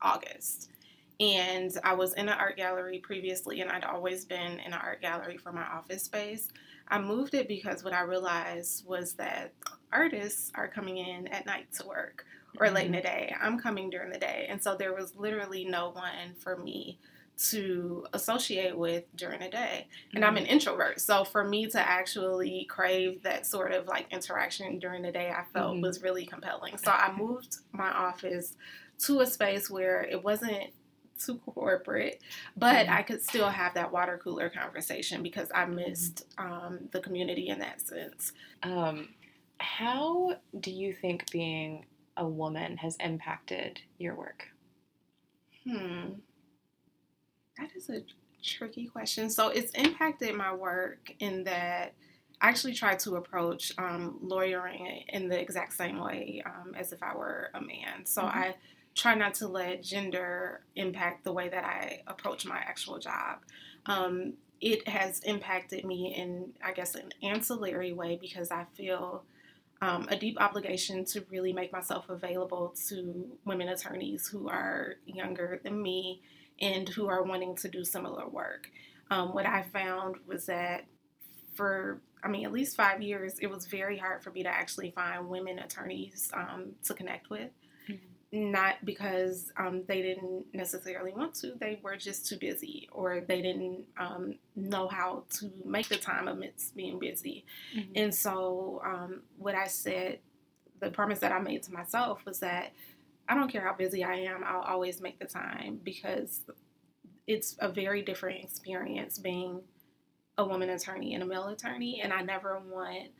August. 0.00 0.70
And 1.18 1.76
I 1.82 1.94
was 1.94 2.14
in 2.14 2.28
an 2.28 2.38
art 2.38 2.56
gallery 2.56 3.00
previously, 3.00 3.62
and 3.62 3.70
I'd 3.72 3.82
always 3.82 4.24
been 4.24 4.60
in 4.60 4.72
an 4.72 4.74
art 4.74 5.02
gallery 5.02 5.38
for 5.38 5.50
my 5.50 5.64
office 5.64 6.04
space. 6.04 6.46
I 6.86 7.00
moved 7.00 7.34
it 7.34 7.48
because 7.48 7.82
what 7.82 7.92
I 7.92 8.02
realized 8.02 8.86
was 8.86 9.14
that 9.14 9.52
artists 9.92 10.52
are 10.54 10.68
coming 10.68 10.98
in 10.98 11.26
at 11.28 11.46
night 11.46 11.72
to 11.80 11.86
work 11.86 12.26
or 12.60 12.70
late 12.70 12.86
in 12.86 12.92
the 12.92 12.98
mm-hmm. 12.98 13.06
day. 13.06 13.34
I'm 13.42 13.58
coming 13.58 13.90
during 13.90 14.12
the 14.12 14.18
day. 14.18 14.46
And 14.48 14.62
so 14.62 14.76
there 14.76 14.94
was 14.94 15.16
literally 15.16 15.64
no 15.64 15.90
one 15.90 16.36
for 16.38 16.58
me 16.58 17.00
to 17.38 18.06
associate 18.12 18.76
with 18.76 19.04
during 19.14 19.40
the 19.40 19.48
day. 19.48 19.86
And 20.12 20.22
mm-hmm. 20.22 20.30
I'm 20.30 20.36
an 20.36 20.44
mm-hmm. 20.44 20.52
introvert. 20.52 21.00
So 21.00 21.24
for 21.24 21.44
me 21.44 21.66
to 21.66 21.78
actually 21.78 22.66
crave 22.70 23.22
that 23.22 23.46
sort 23.46 23.72
of 23.72 23.86
like 23.86 24.06
interaction 24.10 24.78
during 24.78 25.02
the 25.02 25.12
day, 25.12 25.30
I 25.30 25.44
felt 25.52 25.74
mm-hmm. 25.74 25.82
was 25.82 26.02
really 26.02 26.24
compelling. 26.24 26.78
So 26.78 26.90
I 26.90 27.12
moved 27.12 27.58
my 27.72 27.90
office 27.90 28.54
to 29.00 29.20
a 29.20 29.26
space 29.26 29.68
where 29.68 30.02
it 30.02 30.24
wasn't 30.24 30.70
too 31.18 31.38
corporate, 31.46 32.22
but 32.56 32.86
mm-hmm. 32.86 32.94
I 32.94 33.02
could 33.02 33.22
still 33.22 33.48
have 33.48 33.74
that 33.74 33.92
water 33.92 34.18
cooler 34.22 34.50
conversation 34.50 35.22
because 35.22 35.48
I 35.54 35.66
missed 35.66 36.24
um, 36.38 36.88
the 36.92 37.00
community 37.00 37.48
in 37.48 37.58
that 37.58 37.80
sense. 37.80 38.32
Um, 38.62 39.08
how 39.58 40.36
do 40.60 40.70
you 40.70 40.92
think 40.92 41.30
being 41.30 41.86
a 42.16 42.26
woman 42.26 42.76
has 42.78 42.96
impacted 42.96 43.80
your 43.98 44.14
work? 44.14 44.48
Hmm. 45.66 46.12
That 47.58 47.70
is 47.74 47.88
a 47.88 48.02
tricky 48.42 48.86
question. 48.86 49.30
So 49.30 49.48
it's 49.48 49.72
impacted 49.72 50.34
my 50.34 50.54
work 50.54 51.12
in 51.18 51.44
that 51.44 51.94
I 52.40 52.48
actually 52.48 52.74
try 52.74 52.96
to 52.96 53.16
approach 53.16 53.72
um, 53.78 54.18
lawyering 54.22 55.04
in 55.08 55.28
the 55.28 55.40
exact 55.40 55.72
same 55.72 55.98
way 55.98 56.42
um, 56.44 56.74
as 56.74 56.92
if 56.92 57.02
I 57.02 57.14
were 57.16 57.50
a 57.54 57.60
man. 57.60 58.04
So 58.04 58.22
mm-hmm. 58.22 58.38
I 58.38 58.54
try 58.94 59.14
not 59.14 59.34
to 59.34 59.48
let 59.48 59.82
gender 59.82 60.60
impact 60.74 61.24
the 61.24 61.32
way 61.32 61.48
that 61.48 61.64
I 61.64 62.02
approach 62.06 62.46
my 62.46 62.58
actual 62.58 62.98
job. 62.98 63.38
Um, 63.86 64.34
it 64.60 64.86
has 64.88 65.20
impacted 65.20 65.84
me 65.84 66.14
in, 66.16 66.52
I 66.64 66.72
guess, 66.72 66.94
an 66.94 67.10
ancillary 67.22 67.92
way 67.92 68.18
because 68.20 68.50
I 68.50 68.64
feel 68.74 69.24
um, 69.82 70.06
a 70.10 70.16
deep 70.16 70.40
obligation 70.40 71.04
to 71.06 71.24
really 71.30 71.52
make 71.52 71.72
myself 71.72 72.08
available 72.08 72.74
to 72.88 73.26
women 73.44 73.68
attorneys 73.68 74.26
who 74.28 74.48
are 74.48 74.94
younger 75.04 75.60
than 75.62 75.82
me 75.82 76.22
and 76.60 76.88
who 76.88 77.08
are 77.08 77.22
wanting 77.22 77.56
to 77.56 77.68
do 77.68 77.84
similar 77.84 78.26
work. 78.28 78.70
Um, 79.10 79.34
what 79.34 79.46
I 79.46 79.62
found 79.62 80.16
was 80.26 80.46
that 80.46 80.86
for, 81.54 82.00
I 82.22 82.28
mean, 82.28 82.44
at 82.44 82.52
least 82.52 82.76
five 82.76 83.02
years, 83.02 83.38
it 83.40 83.48
was 83.48 83.66
very 83.66 83.98
hard 83.98 84.22
for 84.22 84.30
me 84.30 84.42
to 84.42 84.48
actually 84.48 84.90
find 84.90 85.28
women 85.28 85.58
attorneys 85.58 86.30
um, 86.34 86.72
to 86.84 86.94
connect 86.94 87.30
with 87.30 87.50
not 88.32 88.84
because 88.84 89.52
um, 89.56 89.82
they 89.86 90.02
didn't 90.02 90.44
necessarily 90.52 91.12
want 91.12 91.34
to, 91.34 91.54
they 91.60 91.78
were 91.82 91.96
just 91.96 92.26
too 92.26 92.36
busy 92.36 92.88
or 92.92 93.20
they 93.20 93.40
didn't 93.40 93.84
um, 93.98 94.34
know 94.56 94.88
how 94.88 95.24
to 95.30 95.50
make 95.64 95.88
the 95.88 95.96
time 95.96 96.28
amidst 96.28 96.76
being 96.76 96.98
busy. 96.98 97.44
Mm-hmm. 97.76 97.92
And 97.94 98.14
so, 98.14 98.82
um, 98.84 99.22
what 99.38 99.54
I 99.54 99.68
said, 99.68 100.18
the 100.80 100.90
promise 100.90 101.20
that 101.20 101.32
I 101.32 101.38
made 101.38 101.62
to 101.64 101.72
myself 101.72 102.24
was 102.26 102.40
that 102.40 102.72
I 103.28 103.34
don't 103.34 103.50
care 103.50 103.66
how 103.66 103.74
busy 103.74 104.04
I 104.04 104.14
am, 104.14 104.44
I'll 104.44 104.62
always 104.62 105.00
make 105.00 105.18
the 105.18 105.26
time 105.26 105.80
because 105.82 106.42
it's 107.26 107.56
a 107.60 107.68
very 107.68 108.02
different 108.02 108.44
experience 108.44 109.18
being 109.18 109.62
a 110.38 110.44
woman 110.44 110.70
attorney 110.70 111.14
and 111.14 111.22
a 111.22 111.26
male 111.26 111.48
attorney. 111.48 112.00
And 112.02 112.12
I 112.12 112.22
never 112.22 112.60
want 112.60 113.10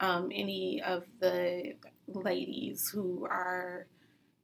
um, 0.00 0.30
any 0.32 0.82
of 0.82 1.04
the 1.20 1.74
ladies 2.08 2.88
who 2.88 3.26
are 3.30 3.86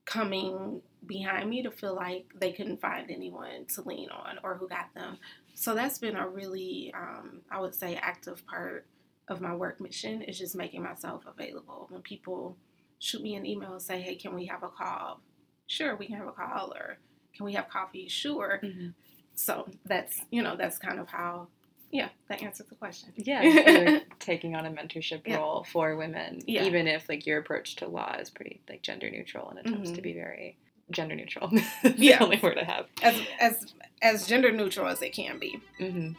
coming 0.05 0.81
behind 1.07 1.51
me 1.51 1.63
to 1.63 1.71
feel 1.71 1.95
like 1.95 2.27
they 2.39 2.53
couldn't 2.53 2.81
find 2.81 3.11
anyone 3.11 3.67
to 3.75 3.83
lean 3.83 4.09
on 4.11 4.39
or 4.43 4.55
who 4.55 4.69
got 4.69 4.95
them. 4.95 5.19
So 5.55 5.75
that's 5.75 5.99
been 5.99 6.17
a 6.17 6.29
really, 6.29 6.93
um, 6.97 7.43
I 7.51 7.61
would 7.61 7.75
say, 7.75 7.97
active 7.97 8.47
part 8.47 8.87
of 9.29 9.41
my 9.41 9.55
work 9.55 9.81
mission 9.81 10.23
is 10.23 10.39
just 10.39 10.57
making 10.57 10.83
myself 10.83 11.25
available. 11.27 11.87
When 11.91 12.03
people 12.03 12.57
shoot 12.99 13.23
me 13.23 13.35
an 13.35 13.47
email 13.47 13.73
and 13.73 13.83
say, 13.83 14.01
hey, 14.01 14.15
can 14.15 14.35
we 14.35 14.47
have 14.47 14.63
a 14.63 14.69
call? 14.69 15.21
Sure, 15.67 15.97
we 15.97 16.07
can 16.07 16.17
have 16.17 16.29
a 16.29 16.33
call. 16.33 16.73
Or 16.75 16.99
can 17.35 17.47
we 17.47 17.53
have 17.55 17.69
coffee? 17.69 18.09
Sure. 18.09 18.61
Mm-hmm. 18.63 18.89
So 19.35 19.69
that's, 19.85 20.21
you 20.31 20.43
know, 20.43 20.57
that's 20.57 20.79
kind 20.79 20.99
of 20.99 21.09
how 21.09 21.49
yeah, 21.91 22.09
that 22.29 22.43
answers 22.43 22.67
the 22.67 22.75
question. 22.75 23.13
Yeah, 23.17 24.01
taking 24.19 24.55
on 24.55 24.67
a 24.67 24.71
mentorship 24.71 25.23
yeah. 25.25 25.37
role 25.37 25.65
for 25.65 25.97
women, 25.97 26.43
yeah. 26.47 26.65
even 26.65 26.87
if 26.87 27.09
like 27.09 27.27
your 27.27 27.39
approach 27.39 27.77
to 27.77 27.89
law 27.89 28.15
is 28.19 28.29
pretty 28.29 28.61
like 28.69 28.83
gender 28.83 29.11
neutral 29.11 29.49
and 29.49 29.59
attempts 29.61 29.89
mm-hmm. 29.89 29.97
to 29.97 30.03
be 30.03 30.13
very 30.13 30.59
gender 30.91 31.15
neutral. 31.15 31.51
yeah, 31.97 32.19
the 32.19 32.25
only 32.25 32.41
word 32.43 32.59
I 32.59 32.65
have. 32.65 32.87
As 33.03 33.21
as 33.41 33.75
as 34.03 34.27
gender 34.27 34.53
neutral 34.53 34.87
as 34.87 35.01
it 35.01 35.15
can 35.15 35.39
be. 35.39 35.61
Mm-hmm. 35.81 36.13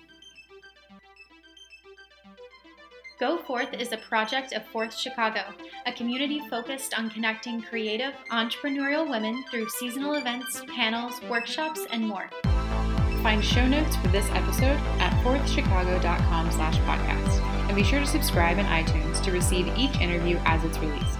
Go 3.20 3.38
Forth 3.38 3.74
is 3.74 3.92
a 3.92 3.98
project 3.98 4.54
of 4.54 4.66
Forth 4.68 4.98
Chicago, 4.98 5.42
a 5.86 5.92
community 5.92 6.40
focused 6.50 6.98
on 6.98 7.10
connecting 7.10 7.62
creative, 7.62 8.14
entrepreneurial 8.32 9.10
women 9.10 9.44
through 9.52 9.68
seasonal 9.68 10.14
events, 10.14 10.64
panels, 10.74 11.22
workshops, 11.24 11.82
and 11.92 12.08
more. 12.08 12.30
Find 13.22 13.44
show 13.44 13.68
notes 13.68 13.98
for 13.98 14.08
this 14.08 14.26
episode 14.30 14.80
at 15.02 15.12
forthchicago.com 15.22 16.52
slash 16.52 16.78
podcast. 16.78 17.42
And 17.68 17.76
be 17.76 17.84
sure 17.84 18.00
to 18.00 18.08
subscribe 18.08 18.58
in 18.58 18.66
iTunes 18.68 19.22
to 19.26 19.34
receive 19.34 19.68
each 19.78 20.00
interview 20.00 20.40
as 20.46 20.64
it's 20.64 20.80
released. 20.80 21.20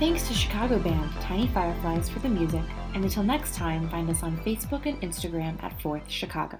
Thanks 0.00 0.26
to 0.26 0.34
Chicago 0.34 0.80
band 0.80 1.12
Tiny 1.20 1.46
Fireflies 1.46 2.08
for 2.08 2.18
the 2.18 2.28
music. 2.28 2.64
And 2.94 3.04
until 3.04 3.22
next 3.22 3.54
time, 3.54 3.88
find 3.88 4.10
us 4.10 4.24
on 4.24 4.36
Facebook 4.38 4.86
and 4.86 5.00
Instagram 5.00 5.62
at 5.62 5.80
Forth 5.80 6.10
Chicago. 6.10 6.58